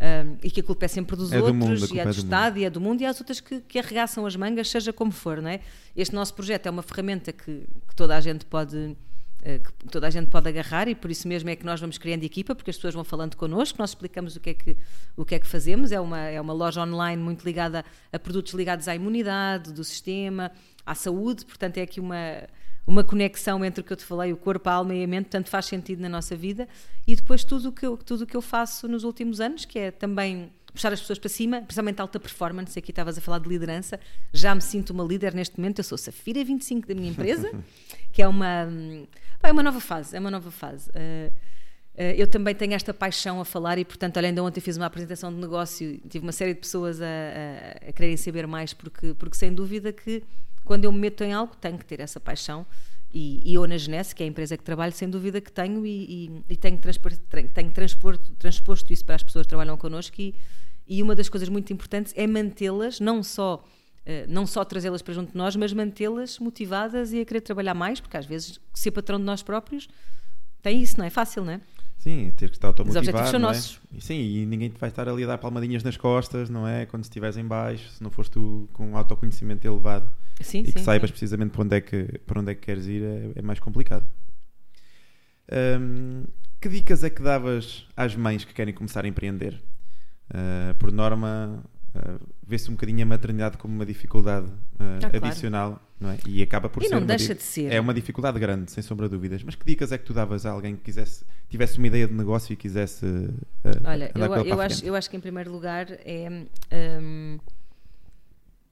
[0.00, 2.10] Um, e que a culpa é sempre dos é outros, do mundo, e é do,
[2.10, 4.36] é do Estado, e é do mundo, e há as outras que, que arregaçam as
[4.36, 5.60] mangas, seja como for, não é?
[5.96, 8.94] Este nosso projeto é uma ferramenta que, que toda a gente pode
[9.42, 11.96] eh, que toda a gente pode agarrar e por isso mesmo é que nós vamos
[11.96, 14.76] criando equipa porque as pessoas vão falando connosco, nós explicamos o que é que,
[15.16, 17.82] o que, é que fazemos, é uma, é uma loja online muito ligada
[18.12, 20.52] a produtos ligados à imunidade do sistema,
[20.84, 22.46] à saúde, portanto é aqui uma
[22.90, 25.26] uma conexão entre o que eu te falei, o corpo, a alma e a mente,
[25.26, 26.68] portanto faz sentido na nossa vida.
[27.06, 29.78] E depois tudo o que eu, tudo o que eu faço nos últimos anos, que
[29.78, 33.48] é também puxar as pessoas para cima, principalmente alta performance, aqui estavas a falar de
[33.48, 33.98] liderança,
[34.32, 37.52] já me sinto uma líder neste momento, eu sou Safira 25 da minha empresa,
[38.12, 38.68] que é uma,
[39.40, 40.90] é uma nova fase, é uma nova fase.
[40.90, 41.32] Uh,
[42.16, 45.32] eu também tenho esta paixão a falar e, portanto, olha, ainda ontem fiz uma apresentação
[45.32, 49.36] de negócio, tive uma série de pessoas a, a, a quererem saber mais, porque, porque
[49.36, 50.22] sem dúvida que
[50.70, 52.64] quando eu me meto em algo, tenho que ter essa paixão.
[53.12, 55.84] E, e eu na Genesse, que é a empresa que trabalho, sem dúvida que tenho
[55.84, 57.10] e, e, e tenho, transpor,
[57.52, 60.32] tenho transporto, transposto isso para as pessoas que trabalham connosco e,
[60.86, 63.64] e uma das coisas muito importantes é mantê-las, não só
[64.00, 67.74] Uh, não só trazê-las para junto de nós, mas mantê-las motivadas e a querer trabalhar
[67.74, 69.88] mais, porque às vezes ser patrão de nós próprios
[70.62, 71.60] tem isso, não é fácil, não é?
[71.98, 73.04] Sim, ter que estar automotivado.
[73.04, 73.42] Os objetivos são é?
[73.42, 73.80] nossos.
[73.92, 76.86] E, sim, e ninguém te vai estar ali a dar palmadinhas nas costas, não é?
[76.86, 80.10] Quando estiveres em baixo, se não fores tu com um autoconhecimento elevado
[80.40, 81.12] sim, e sim, que saibas sim.
[81.12, 84.04] precisamente para onde é que, para onde é que queres ir, é, é mais complicado.
[85.52, 86.24] Hum,
[86.60, 89.60] que dicas é que davas às mães que querem começar a empreender?
[90.30, 91.64] Uh, por norma,
[91.94, 95.26] uh, vê-se um bocadinho a maternidade como uma dificuldade uh, Ah, claro.
[95.26, 96.18] adicional, não é?
[96.26, 97.72] E acaba por E ser não deixa de ser.
[97.72, 99.42] É uma dificuldade grande, sem sombra de dúvidas.
[99.42, 102.14] Mas que dicas é que tu davas a alguém que quisesse, tivesse uma ideia de
[102.14, 103.06] negócio e quisesse
[103.84, 106.46] Olha, eu, eu acho, eu acho que em primeiro lugar é
[107.00, 107.38] hum,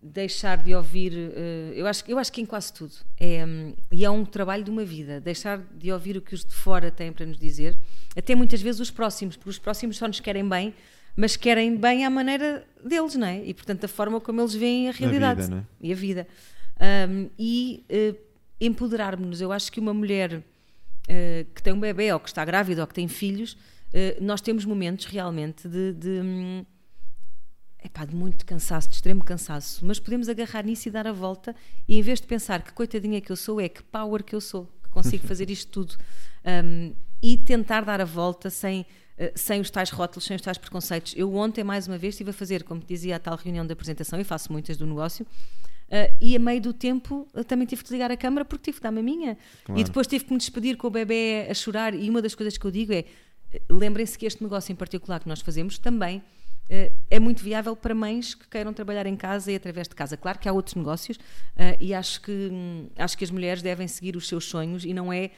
[0.02, 1.12] deixar de ouvir.
[1.14, 2.92] eh, eu, acho, eu acho que em quase tudo.
[3.18, 5.20] É, hum, e é um trabalho de uma vida.
[5.20, 7.76] Deixar de ouvir o que os de fora têm para nos dizer.
[8.16, 10.74] Até muitas vezes os próximos, porque os próximos só nos querem bem,
[11.16, 13.44] mas querem bem à maneira deles, não é?
[13.44, 15.66] E portanto da forma como eles veem a realidade vida, não é?
[15.80, 16.28] e a vida.
[17.10, 18.14] Um, e eh,
[18.60, 19.40] empoderarmos-nos.
[19.40, 20.42] Eu acho que uma mulher
[21.08, 23.56] eh, que tem um bebê ou que está grávida ou que tem filhos,
[23.92, 26.64] eh, nós temos momentos realmente de, de, hum,
[27.82, 31.54] epá, de muito cansaço, de extremo cansaço, mas podemos agarrar nisso e dar a volta
[31.86, 34.40] e em vez de pensar que coitadinha que eu sou, é que power que eu
[34.40, 35.96] sou, que consigo fazer isto tudo
[36.64, 40.58] um, e tentar dar a volta sem uh, sem os tais rótulos, sem os tais
[40.58, 41.14] preconceitos.
[41.16, 44.20] Eu ontem, mais uma vez, estive a fazer, como dizia, a tal reunião de apresentação,
[44.20, 48.10] e faço muitas do negócio, uh, e a meio do tempo também tive que ligar
[48.10, 49.38] a câmara porque tive que dar-me a minha.
[49.64, 49.80] Claro.
[49.80, 52.56] E depois tive que me despedir com o bebê a chorar, e uma das coisas
[52.56, 53.04] que eu digo é,
[53.68, 56.22] lembrem-se que este negócio em particular que nós fazemos também
[57.10, 60.16] é muito viável para mães que queiram trabalhar em casa e através de casa.
[60.16, 63.88] Claro que há outros negócios uh, e acho que, hum, acho que as mulheres devem
[63.88, 65.30] seguir os seus sonhos e não é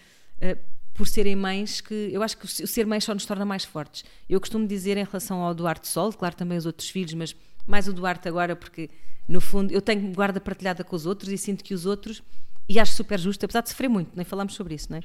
[0.43, 0.59] uh,
[0.93, 2.11] por serem mães que.
[2.13, 4.05] Eu acho que o ser mãe só nos torna mais fortes.
[4.29, 7.35] Eu costumo dizer em relação ao Duarte Sol, claro também os outros filhos, mas
[7.67, 8.91] mais o Duarte agora, porque
[9.29, 12.23] no fundo eu tenho guarda partilhada com os outros e sinto que os outros
[12.71, 15.03] e acho super justo, apesar de sofrer muito, nem falámos sobre isso, não é?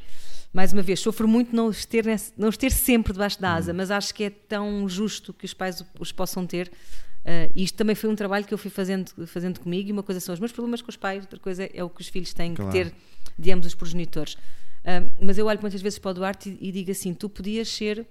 [0.53, 2.05] Mais uma vez, sofro muito não os ter,
[2.37, 3.75] não os ter sempre debaixo da asa, hum.
[3.75, 6.67] mas acho que é tão justo que os pais os possam ter.
[6.67, 10.21] Uh, isto também foi um trabalho que eu fui fazendo, fazendo comigo, e uma coisa
[10.21, 12.53] são os meus problemas com os pais, outra coisa é o que os filhos têm
[12.53, 12.71] claro.
[12.71, 12.93] que ter
[13.37, 14.35] de ambos os progenitores.
[14.35, 17.67] Uh, mas eu olho muitas vezes para o Duarte e, e digo assim: tu podias
[17.67, 18.05] ser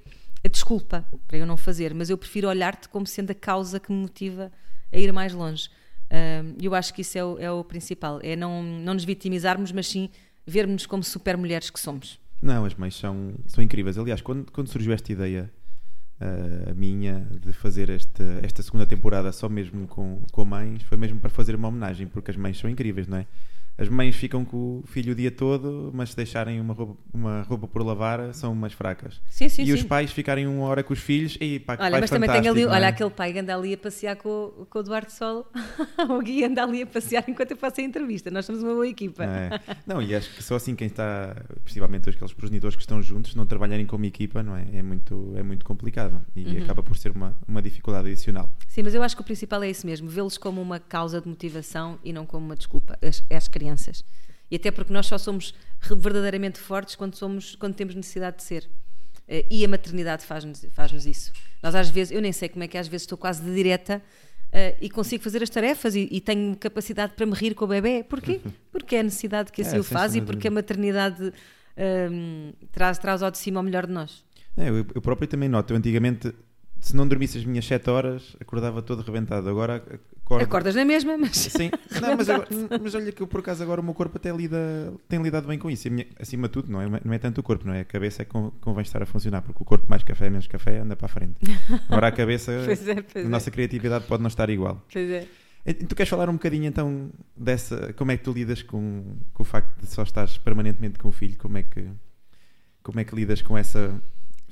[0.45, 3.93] a desculpa para eu não fazer, mas eu prefiro olhar-te como sendo a causa que
[3.93, 4.51] me motiva
[4.93, 5.71] a ir mais longe.
[6.59, 9.73] E eu acho que isso é o, é o, principal, é não, não nos vitimizarmos,
[9.73, 10.09] mas sim
[10.47, 12.21] vermos como super mulheres que somos.
[12.41, 13.99] Não, as mães são, são incríveis.
[13.99, 15.51] Aliás, quando, quando surgiu esta ideia,
[16.21, 21.19] uh, minha, de fazer esta, esta segunda temporada só mesmo com, com mães, foi mesmo
[21.19, 23.27] para fazer uma homenagem, porque as mães são incríveis, não é?
[23.77, 27.43] As mães ficam com o filho o dia todo, mas se deixarem uma roupa, uma
[27.43, 29.21] roupa por lavar, são umas fracas.
[29.29, 29.73] Sim, sim, e sim.
[29.73, 32.63] os pais ficarem uma hora com os filhos, e pá, Olha, mas também tem ali,
[32.63, 32.67] é?
[32.67, 35.51] olha aquele pai que anda ali a passear com, com o Eduardo Sol,
[36.09, 38.31] o Gui anda ali a passear enquanto eu faço a entrevista.
[38.31, 39.25] Nós somos uma boa equipa.
[39.25, 39.61] É.
[39.87, 43.45] Não, e acho que só assim quem está, principalmente aqueles progenitores que estão juntos, não
[43.45, 44.67] trabalharem como equipa, não é?
[44.73, 46.63] É muito, é muito complicado e uhum.
[46.63, 48.49] acaba por ser uma, uma dificuldade adicional.
[48.69, 51.29] Sim, mas eu acho que o principal é isso mesmo, vê-los como uma causa de
[51.29, 53.64] motivação e não como uma desculpa, as, as crianças.
[54.51, 58.69] E até porque nós só somos verdadeiramente fortes quando, somos, quando temos necessidade de ser.
[59.29, 61.33] Uh, e a maternidade faz-nos faz isso.
[61.63, 64.03] Nós às vezes, eu nem sei como é que às vezes estou quase de direta
[64.49, 67.69] uh, e consigo fazer as tarefas e, e, tenho capacidade para me rir com o
[67.69, 68.05] bebê.
[68.05, 68.41] Porquê?
[68.71, 71.33] Porque é a necessidade que assim é, o faz e porque a maternidade
[72.11, 74.25] um, traz, traz ao de cima o melhor de nós.
[74.57, 75.73] É, eu, eu próprio também noto.
[75.73, 76.33] Eu antigamente
[76.85, 79.49] se não dormisse as minhas 7 horas, acordava todo arrebentado.
[79.49, 79.83] Agora
[80.23, 80.45] acordo...
[80.45, 81.35] Acordas na mesma, mas.
[81.51, 82.47] Sim, não, mas, agora,
[82.83, 85.59] mas, olha que eu, por acaso agora o meu corpo até lida, tem lidado bem
[85.59, 85.91] com isso.
[85.91, 87.81] Minha, acima de tudo, não é, não é tanto o corpo, não é?
[87.81, 90.81] A cabeça é que convém estar a funcionar, porque o corpo mais café, menos café,
[90.81, 91.37] anda para a frente.
[91.89, 93.53] Agora a cabeça, pois é, pois a nossa é.
[93.53, 94.85] criatividade pode não estar igual.
[94.93, 95.27] Pois é.
[95.89, 97.95] Tu queres falar um bocadinho então dessa.
[97.95, 101.13] Como é que tu lidas com, com o facto de só estás permanentemente com o
[101.13, 101.39] filho?
[101.39, 101.89] Como é que,
[102.83, 103.99] como é que lidas com essa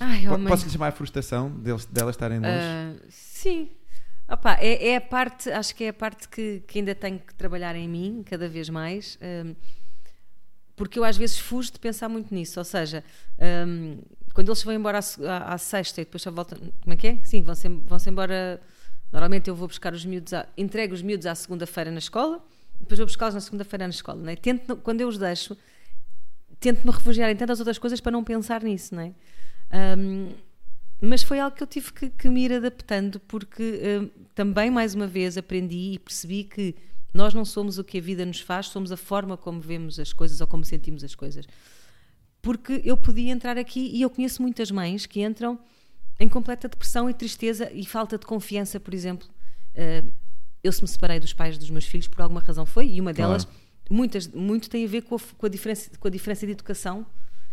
[0.00, 2.50] Ai, oh, Posso lhe chamar a frustração deles, delas estarem longe?
[2.50, 3.70] Uh, sim.
[4.28, 7.34] Opa, é, é, a parte, acho que é a parte que, que, ainda tenho que
[7.34, 9.54] trabalhar em mim, cada vez mais, um,
[10.74, 12.58] porque eu às vezes fujo de pensar muito nisso.
[12.58, 13.04] Ou seja,
[13.68, 13.98] um,
[14.32, 16.58] quando eles vão embora à, à, à, sexta e depois só voltam.
[16.80, 17.18] Como é que é?
[17.24, 18.60] Sim, vão-se vão embora.
[19.12, 22.42] Normalmente eu vou buscar os miúdos, à, entrego os miúdos à segunda-feira na escola,
[22.80, 24.18] depois vou buscá-los na segunda-feira na escola.
[24.18, 24.36] Não é?
[24.36, 25.54] tento, quando eu os deixo,
[26.58, 29.12] tento-me refugiar em tantas outras coisas para não pensar nisso, não é?
[29.72, 30.30] Um,
[31.00, 35.06] mas foi algo que eu tive que, que me ir adaptando, porque também, mais uma
[35.06, 36.76] vez, aprendi e percebi que
[37.12, 40.12] nós não somos o que a vida nos faz, somos a forma como vemos as
[40.12, 41.46] coisas ou como sentimos as coisas.
[42.40, 45.58] Porque eu podia entrar aqui e eu conheço muitas mães que entram
[46.18, 49.28] em completa depressão e tristeza e falta de confiança, por exemplo.
[49.74, 50.10] Uh,
[50.62, 53.12] eu se me separei dos pais dos meus filhos por alguma razão foi, e uma
[53.12, 53.60] delas, claro.
[53.90, 57.04] muitas, muito tem a ver com a, com a, diferença, com a diferença de educação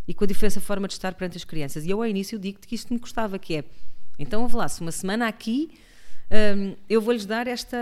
[0.10, 1.86] e com a diferença forma de estar perante as crianças.
[1.86, 3.64] E eu ao início digo-te que isto me custava, que é,
[4.18, 5.70] então vou lá, se uma semana aqui
[6.58, 7.78] um, eu vou-lhes dar esta,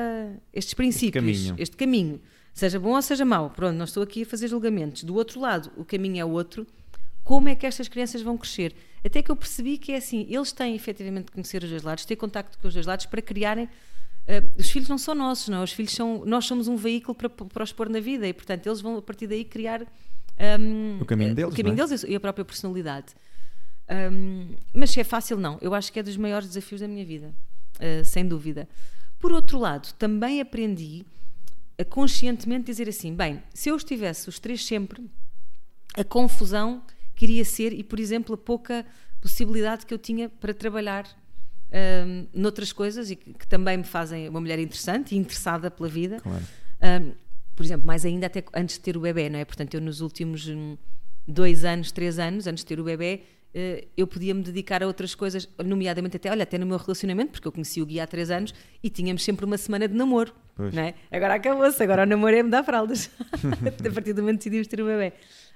[0.53, 1.55] estes princípios, este caminho.
[1.57, 2.21] este caminho,
[2.53, 5.05] seja bom ou seja mau, pronto, não estou aqui a fazer julgamentos.
[5.05, 6.67] Do outro lado, o caminho é outro,
[7.23, 8.75] como é que estas crianças vão crescer?
[9.05, 12.03] Até que eu percebi que é assim, eles têm efetivamente de conhecer os dois lados,
[12.03, 13.69] ter contacto com os dois lados para criarem
[14.27, 15.63] Uh, os filhos não são nossos, não.
[15.63, 18.67] Os filhos são, nós somos um veículo para, para os pôr na vida e, portanto,
[18.67, 19.87] eles vão a partir daí criar
[20.59, 21.87] um, o caminho deles, o caminho é?
[21.87, 23.15] deles e a própria personalidade.
[23.89, 25.57] Um, mas se é fácil, não.
[25.61, 27.33] Eu acho que é dos maiores desafios da minha vida,
[27.75, 28.67] uh, sem dúvida.
[29.19, 31.05] Por outro lado, também aprendi
[31.77, 35.09] a conscientemente dizer assim: bem, se eu estivesse os três sempre,
[35.95, 36.83] a confusão
[37.15, 38.85] queria ser e, por exemplo, a pouca
[39.19, 41.05] possibilidade que eu tinha para trabalhar
[42.05, 45.89] um, noutras coisas e que, que, também me fazem uma mulher interessante e interessada pela
[45.89, 46.19] vida.
[46.21, 46.43] Claro.
[46.81, 47.26] Um,
[47.57, 49.43] por exemplo, mais ainda até antes de ter o bebê, não é?
[49.43, 50.77] Portanto, eu nos últimos hum,
[51.27, 54.87] dois anos, três anos, antes de ter o bebê, eh, eu podia me dedicar a
[54.87, 58.05] outras coisas, nomeadamente até, olha, até no meu relacionamento, porque eu conheci o Gui há
[58.05, 58.53] três anos
[58.83, 60.73] e tínhamos sempre uma semana de namoro, pois.
[60.73, 60.93] não é?
[61.11, 63.09] Agora acabou-se, agora o namoro é me dar fraldas,
[63.85, 65.13] a partir do momento que decidimos ter o bebê.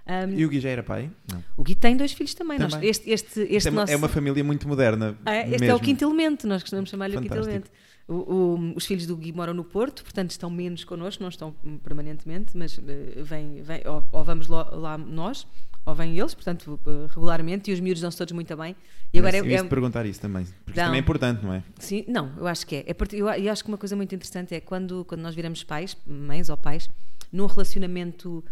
[0.07, 1.11] Um, E o Gui já era pai?
[1.31, 1.43] Não.
[1.55, 2.57] o Gui tem dois filhos também.
[2.57, 2.89] Nós- Também.
[2.89, 5.15] este este, este Isto é, uma- nosso, é uma família muito moderna.
[5.27, 5.75] é, este é mesmo.
[5.75, 7.69] o quinto elemento, nós costumamos chamar-lhe o quinto elemento.
[8.11, 11.53] O- o- os filhos do Gui moram no Porto, portanto estão menos connosco, não estão
[11.83, 15.47] permanentemente, mas eh, vêm, vêm- ou, ou vamos lá, lá nós,
[15.85, 18.75] ou vêm eles, portanto, eh, regularmente, e os miúdos dão-se todos muito bem.
[19.13, 20.43] E agora eu é, é- perguntar isso também.
[20.65, 20.83] Porque Dão.
[20.83, 21.63] isso também é importante, não é?
[21.79, 22.79] Sim, não, eu acho que é.
[22.87, 25.95] é eu, eu acho que uma coisa muito interessante é quando, quando nós viramos pais,
[26.05, 26.89] mães ou pais,
[27.31, 28.43] num relacionamento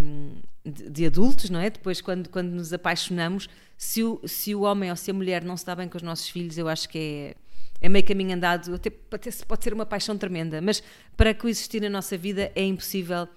[0.00, 1.68] hum, de, de adultos, não é?
[1.70, 5.56] Depois, quando, quando nos apaixonamos, se o, se o homem ou se a mulher não
[5.56, 7.34] se dá bem com os nossos filhos, eu acho que é,
[7.80, 8.74] é meio caminho andado.
[8.74, 10.82] Até, até pode ser uma paixão tremenda, mas
[11.16, 13.28] para coexistir na nossa vida é impossível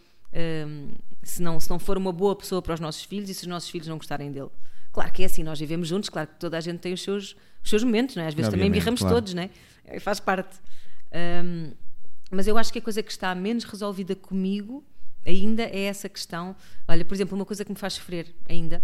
[0.67, 0.89] hum,
[1.21, 3.47] se, não, se não for uma boa pessoa para os nossos filhos e se os
[3.47, 4.49] nossos filhos não gostarem dele.
[4.91, 7.35] Claro que é assim, nós vivemos juntos, claro que toda a gente tem os seus,
[7.63, 8.27] os seus momentos, não é?
[8.27, 9.15] Às vezes também Obviamente, birramos claro.
[9.15, 9.49] todos, não é?
[9.85, 10.59] É, Faz parte.
[11.43, 11.71] Hum,
[12.29, 14.83] mas eu acho que a coisa que está menos resolvida comigo
[15.25, 16.55] ainda é essa questão.
[16.87, 18.83] Olha, por exemplo, uma coisa que me faz sofrer ainda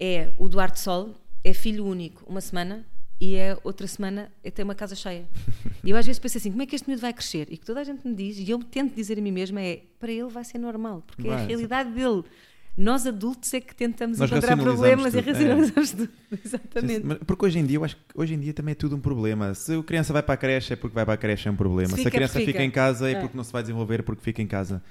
[0.00, 2.86] é o Duarte Sol é filho único uma semana
[3.20, 5.24] e é outra semana é ter uma casa cheia.
[5.84, 7.46] E eu às vezes penso assim, como é que este miúdo vai crescer?
[7.50, 9.80] E que toda a gente me diz, e eu tento dizer a mim mesma, é
[9.98, 12.24] para ele vai ser normal, porque é a Vai, realidade dele.
[12.76, 15.32] Nós adultos é que tentamos Nós encontrar problemas e tudo, é.
[15.32, 16.08] racionalizamos tudo.
[16.44, 17.24] Exatamente.
[17.24, 19.54] Porque hoje em dia, eu acho que hoje em dia também é tudo um problema.
[19.54, 21.56] Se a criança vai para a creche é porque vai para a creche é um
[21.56, 21.90] problema.
[21.90, 22.52] Se Se, fica, a criança fica.
[22.52, 23.20] fica em casa é É.
[23.20, 24.82] porque não se vai desenvolver porque fica em casa.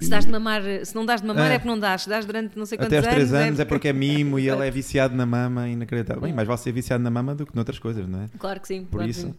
[0.00, 1.54] Se, dás de mamar, se não dás de mamar É.
[1.54, 2.02] é porque não dás.
[2.02, 3.46] Se dás durante não sei quantos Até aos 3 anos.
[3.48, 6.22] anos é porque é mimo e ele é viciado na mama inacreditável.
[6.22, 6.26] É.
[6.26, 8.26] Bem, mais vale ser viciado na mama do que noutras coisas, não é?
[8.38, 8.84] Claro que sim.
[8.84, 9.26] Por claro isso.
[9.28, 9.34] sim.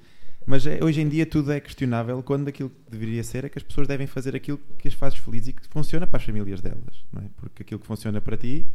[0.46, 3.60] Mas é, hoje em dia tudo é questionável quando aquilo que deveria ser é que
[3.60, 6.62] as pessoas devem fazer aquilo que as faz felizes e que funciona para as famílias
[6.62, 7.26] delas, não é?
[7.36, 8.66] Porque aquilo que funciona para ti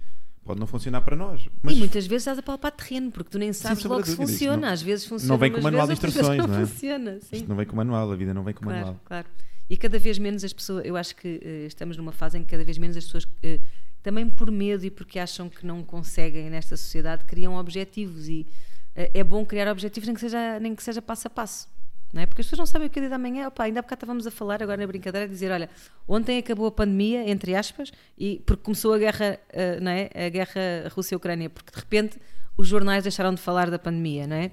[0.44, 1.48] pode não funcionar para nós.
[1.62, 4.16] Mas E muitas vezes estás a palpar terreno, porque tu nem sabes sombra logo se
[4.16, 4.56] funciona.
[4.56, 5.36] não- Às vezes funciona.
[5.38, 6.66] vem com umas manual de instruções, não é?
[6.66, 7.18] funciona.
[7.22, 7.36] Sim.
[7.36, 9.00] isto não vem com manual, a vida não vem com Claro, manual.
[9.04, 9.26] claro.
[9.72, 12.50] E cada vez menos as pessoas, eu acho que eh, estamos numa fase em que
[12.50, 13.58] cada vez menos as pessoas, eh,
[14.02, 18.46] também por medo e porque acham que não conseguem nesta sociedade, criam objetivos e
[18.94, 21.70] eh, é bom criar objetivos nem que seja, nem que seja passo a passo.
[22.12, 22.26] Não é?
[22.26, 23.48] Porque as pessoas não sabem o que é dia da manhã.
[23.48, 25.70] Opa, ainda há bocado estávamos a falar, agora na brincadeira, a dizer: olha,
[26.06, 29.38] ontem acabou a pandemia, entre aspas, e porque começou a guerra,
[29.80, 30.10] não é?
[30.14, 32.18] a guerra Rússia-Ucrânia, porque de repente
[32.58, 34.50] os jornais deixaram de falar da pandemia, não é?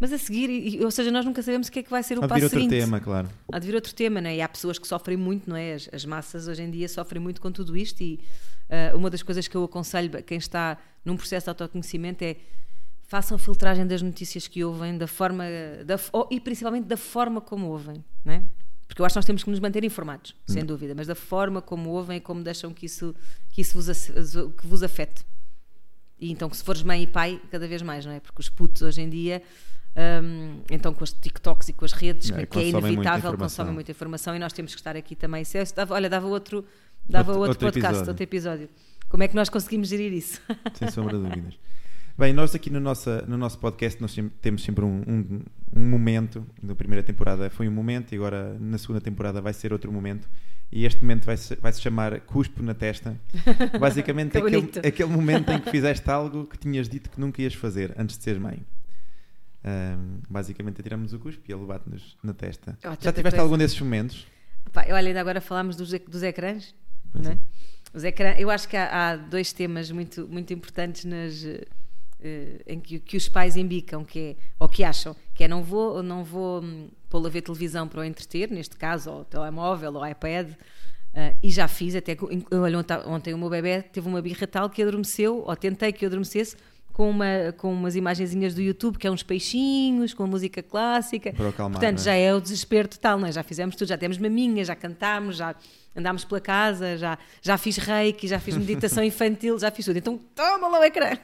[0.00, 2.22] Mas a seguir, ou seja, nós nunca sabemos o que é que vai ser o
[2.22, 2.80] Há de passo vir outro seguinte.
[2.80, 3.28] tema, claro.
[3.52, 4.36] Há de vir outro tema, né?
[4.36, 5.74] E há pessoas que sofrem muito, não é?
[5.74, 8.18] As, as massas hoje em dia sofrem muito com tudo isto e
[8.70, 12.36] ah, uma das coisas que eu aconselho a quem está num processo de autoconhecimento é
[13.02, 15.44] façam filtragem das notícias que ouvem, da forma,
[15.84, 18.42] da, oh, e principalmente da forma como ouvem, não é?
[18.86, 21.60] Porque eu acho que nós temos que nos manter informados, sem dúvida, mas da forma
[21.60, 23.14] como ouvem e como deixam que isso,
[23.50, 24.06] que isso vos,
[24.56, 25.24] que vos afete.
[26.20, 28.20] E então, que se fores mãe e pai, cada vez mais, não é?
[28.20, 29.42] Porque os putos hoje em dia,
[29.96, 33.36] hum, então com os TikToks e com as redes, É, que, é muita inevitável, informação.
[33.38, 35.44] consomem muita informação e nós temos que estar aqui também.
[35.44, 36.64] Se dava- olha, dava outro,
[37.08, 38.08] dava Outro- outro, podcast, episódio.
[38.10, 38.68] outro episódio.
[39.08, 40.40] Como é que nós conseguimos gerir isso?
[40.74, 41.54] Sem sombra de dúvidas.
[42.16, 45.40] Bem, nós aqui no, nossa, no nosso podcast nós temos sempre um, um,
[45.74, 46.46] um momento.
[46.62, 50.28] Na primeira temporada foi um momento e agora na segunda temporada vai ser outro momento.
[50.70, 53.18] E este momento vai se, vai -se chamar Cuspo na Testa.
[53.80, 57.54] Basicamente Que aquele, aquele momento em que fizeste algo que tinhas dito que nunca ias
[57.54, 58.58] fazer antes de seres mãe.
[59.62, 62.78] Ahm, basicamente tiramos o cuspo e ele bate-nos na testa.
[62.82, 63.42] Oh, Já tiveste coisa.
[63.42, 64.26] algum desses momentos?
[64.72, 66.74] Pá, olha, ainda agora falámos dos, dos ecrãs.
[67.12, 67.34] Pois não é?
[67.34, 67.38] é.
[67.92, 71.44] Os ecrã, eu acho que há, há dois temas muito, muito importantes nas,
[72.22, 75.62] eh, em que, que os pais embicam, que é, ou que acham, que é não
[75.62, 79.94] vou, não vou hum, pô-lo a ver televisão para o entreter, neste caso, ou telemóvel,
[79.94, 80.52] ou iPad,
[81.14, 84.46] ah, e já fiz, até que, olha, ontem, ontem o meu bebê teve uma birra
[84.46, 86.56] tal que adormeceu, ou tentei que adormecesse,
[87.00, 91.32] com, uma, com umas imagenzinhas do YouTube, que é uns peixinhos, com música clássica.
[91.32, 92.02] Para acalmar, Portanto, é?
[92.02, 93.32] já é o desespero total, não é?
[93.32, 95.54] Já fizemos tudo, já temos maminhas, já cantámos, já
[95.96, 99.96] andámos pela casa, já, já fiz reiki, já fiz meditação infantil, já fiz tudo.
[99.96, 101.16] Então, toma lá o ecrã.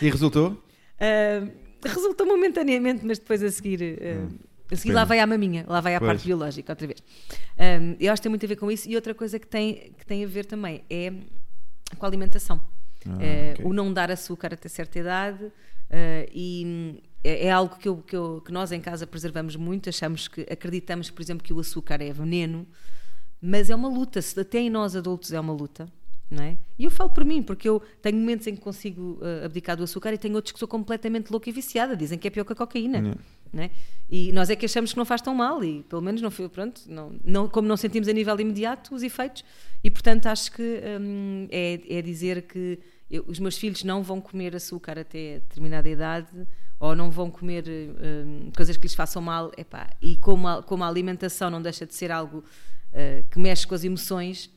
[0.00, 0.62] E resultou?
[1.00, 1.44] Ah,
[1.84, 3.98] resultou momentaneamente, mas depois a seguir.
[4.00, 4.28] ah,
[4.70, 6.08] a seguir lá Hum, vai à maminha, lá vai à Pois.
[6.12, 7.02] parte biológica outra vez.
[7.58, 8.88] Ah, eu acho que tem muito a ver com isso.
[8.88, 11.12] E outra coisa que tem, que tem a ver também é
[11.98, 12.60] com a alimentação.
[13.06, 13.66] Ah, Eh, ok.
[13.66, 15.52] O não dar açúcar até certa idade
[15.90, 19.56] eh, e hum, é, é algo que, eu- que eu- que nós em casa preservamos
[19.56, 19.88] muito.
[19.88, 22.66] Achamos que acreditamos, por exemplo, que o açúcar é veneno,
[23.40, 24.20] mas é uma luta.
[24.40, 25.88] Até em nós adultos é uma luta,
[26.30, 26.56] não é?
[26.78, 29.84] E eu falo por mim, porque eu tenho momentos em que consigo eh, abdicar do
[29.84, 31.96] açúcar e tenho outros que sou completamente louca e viciada.
[31.96, 33.00] Dizem que é pior que a cocaína.
[33.00, 33.14] Não
[33.56, 33.70] é?
[34.10, 36.48] E nós é que achamos que não faz tão mal e pelo menos não foi,
[36.48, 39.44] pronto, não, não, como não sentimos a nível imediato os efeitos
[39.84, 42.78] e portanto acho que hum, é, é dizer que
[43.10, 46.46] eu- os meus filhos não vão comer açúcar até determinada idade
[46.80, 50.84] ou não vão comer hum, coisas que lhes façam mal epá, e como a, como
[50.84, 54.50] a alimentação não deixa de ser algo uh, que mexe com as emoções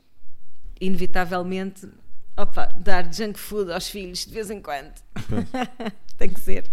[0.79, 1.87] inevitavelmente,
[2.35, 4.93] opa, dar junk food aos filhos de vez em quando.
[6.17, 6.63] Tem que ser.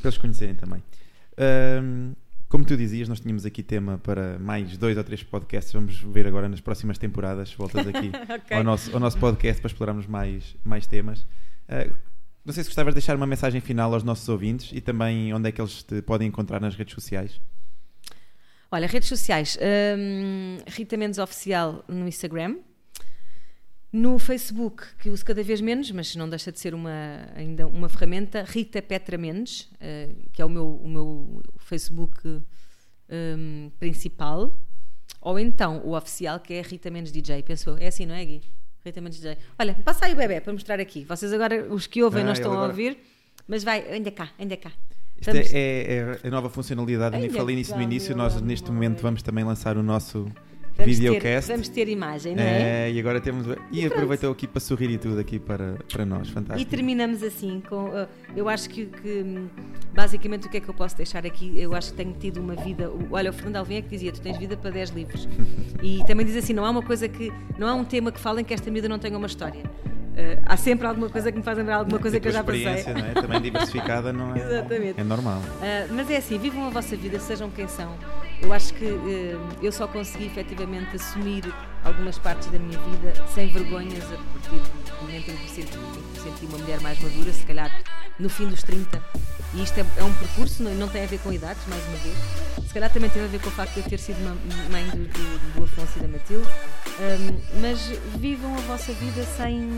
[0.00, 0.82] Para eles conhecerem também.
[1.38, 2.12] Ahm,
[2.48, 5.72] como tu dizias, nós tínhamos aqui tema para mais dois ou três podcasts.
[5.72, 7.52] Vamos ver agora nas próximas temporadas.
[7.54, 8.56] Voltas aqui Ok.
[8.56, 11.26] ao, nosso, ao nosso podcast para explorarmos mais, mais temas.
[11.68, 11.86] Ah,
[12.44, 15.48] não sei se gostavas de deixar uma mensagem final aos nossos ouvintes e também onde
[15.48, 17.38] é que eles te podem encontrar nas redes sociais.
[18.70, 19.58] Olha, redes sociais.
[19.98, 22.56] hum, Rita Mendes Oficial no Instagram.
[23.90, 26.90] No Facebook, que uso cada vez menos, mas não deixa de ser uma,
[27.34, 32.42] ainda uma ferramenta, Rita Petra Mendes, eh, que é o meu, o meu Facebook
[33.10, 34.52] hum, principal.
[35.22, 37.42] Ou então o oficial, que é Rita Mendes DJ.
[37.42, 37.78] Pensou?
[37.78, 38.42] É assim, não é, Gui?
[38.84, 39.38] Rita Mendes DJ.
[39.58, 41.04] Olha, passa aí o bebê para mostrar aqui.
[41.04, 42.98] Vocês agora, os que ouvem, Ah, não ele estão a agora- ouvir,
[43.46, 44.70] mas vai, ainda cá, ainda cá.
[45.16, 47.16] Isto Estamos- é, é- é a nova funcionalidade.
[47.16, 48.14] Eu nem Ainda falei nisso no início.
[48.16, 50.30] Nós, neste momento, vamos também lançar o nosso
[50.78, 51.48] vamos ter, videocast.
[51.50, 52.88] vamos ter imagem, não é?
[52.88, 53.46] É, e agora temos.
[53.70, 56.28] E aproveitou aqui para sorrir e tudo aqui para, para nós.
[56.28, 56.70] E Fantástico.
[56.70, 57.86] terminamos assim com.
[57.88, 59.48] uh, eu acho que, que,
[59.92, 61.52] basicamente o que é que eu posso deixar aqui?
[61.60, 62.90] Eu acho que tenho tido uma vida.
[63.10, 65.28] Olha, o Fernando Alvim é que dizia: tu tens vida para 10 livros.
[65.82, 67.32] e também diz assim: não há uma coisa que.
[67.58, 69.62] Não há um tema que falem que esta vida não tenha uma história.
[70.18, 72.40] Uh, há sempre alguma coisa que me faz lembrar alguma coisa E que eu tua
[72.40, 72.64] já passei.
[72.66, 73.14] experiência, não é?
[73.22, 74.38] Também diversificada, não é?
[74.42, 75.00] Exatamente.
[75.00, 75.38] É normal.
[75.38, 77.94] Uh, mas é assim, vivam a vossa vida, sejam quem são.
[78.42, 81.44] Eu acho que uh, eu só consegui efetivamente assumir
[81.84, 85.78] algumas partes da minha vida sem vergonhas a partir do momento em que me senti,
[85.78, 87.82] em que me senti uma mulher mais madura, se calhar
[88.18, 89.02] no fim dos 30.
[89.54, 91.96] E isto é, é um percurso, não, não tem a ver com idades, mais uma
[91.98, 92.16] vez.
[92.66, 94.18] Se calhar também tem a ver com o facto de eu ter sido
[94.70, 96.48] mãe do, do, do Afonso e da Matilde.
[97.00, 97.80] Um, mas
[98.18, 99.70] vivam a vossa vida sem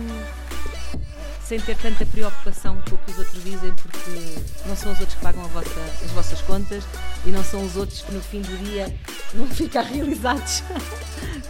[1.50, 5.16] sem ter tanta preocupação com o que os outros dizem, porque não são os outros
[5.16, 6.86] que pagam vossa- as vossas contas
[7.26, 8.94] e não são os outros que no fim do dia
[9.34, 10.62] vão ficar realizados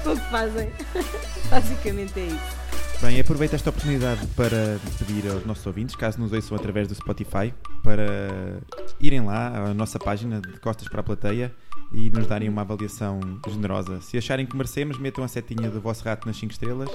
[0.02, 0.70] com o que fazem.
[1.50, 2.60] Basicamente é isso.
[3.02, 7.52] Bem, aproveito esta oportunidade para pedir aos nossos ouvintes, caso nos ouçam através do Spotify,
[7.82, 8.58] para
[8.98, 11.52] irem lá à nossa página de Costas para a Plateia
[11.92, 14.00] e nos darem uma avaliação generosa.
[14.00, 16.88] Se acharem que merecemos, metam a setinha do vosso rato nas 5 estrelas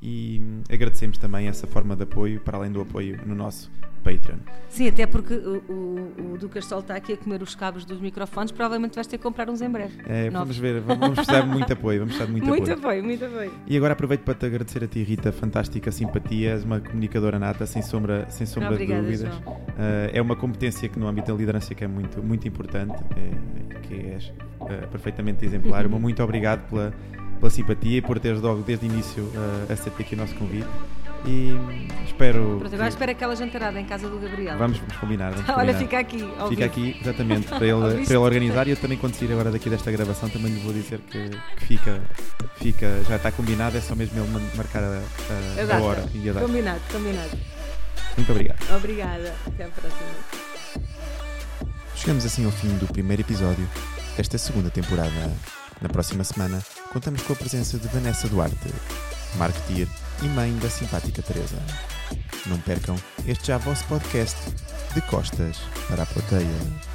[0.00, 0.40] e
[0.70, 3.70] agradecemos também essa forma de apoio, para além do apoio no nosso
[4.04, 4.38] Patreon.
[4.68, 8.00] Sim, até porque o, o, o Ducas Sol está aqui a comer os cabos dos
[8.00, 9.98] microfones, provavelmente vais ter que comprar uns em breve.
[10.06, 12.78] É, vamos ver, vamos precisar de muito apoio, vamos precisar de muito, Muito apoio.
[12.78, 13.52] apoio, muito apoio.
[13.66, 17.66] E agora aproveito para te agradecer a ti, Rita, fantástica simpatia, és uma comunicadora nata,
[17.66, 19.34] sem sombra, sem sombra Obrigada, de dúvidas.
[19.38, 23.78] Uh, é uma competência que no âmbito da liderança que é muito, muito importante, é,
[23.80, 25.86] que és uh, perfeitamente exemplar.
[25.86, 25.98] Uhum.
[25.98, 26.92] Muito obrigado pela,
[27.36, 30.66] pela simpatia e por teres logo desde o início uh, aceito aqui o nosso convite.
[31.24, 32.58] E hum, espero.
[32.60, 34.56] Pronto, agora que- espera aquela jantarada em casa do Gabriel.
[34.58, 35.32] Vamos, vamos combinar.
[35.32, 35.78] Vamos Olha, combinar.
[35.78, 36.22] fica aqui.
[36.38, 36.90] ao Fica vivo.
[36.92, 39.90] aqui, exatamente, para ele, para ele organizar e eu também quando sair agora daqui desta
[39.90, 42.00] gravação também lhe vou dizer que, que fica,
[42.56, 46.28] fica, já está combinado, é só mesmo ele marcar a, a- A a hora e
[46.28, 46.46] a data.
[46.46, 47.30] Combinado, combinado.
[48.16, 48.76] Muito obrigado.
[48.76, 49.34] Obrigada.
[49.46, 50.06] Até à próxima.
[51.96, 53.66] Chegamos assim ao fim do primeiro episódio
[54.16, 55.10] desta segunda temporada.
[55.82, 56.62] Na próxima semana,
[56.96, 58.72] contamos com a presença de Vanessa Duarte,
[59.34, 59.86] marketeer
[60.22, 61.58] e mãe da simpática Teresa.
[62.46, 64.38] Não percam este já vosso podcast
[64.94, 65.58] de costas
[65.90, 66.85] para a plateia.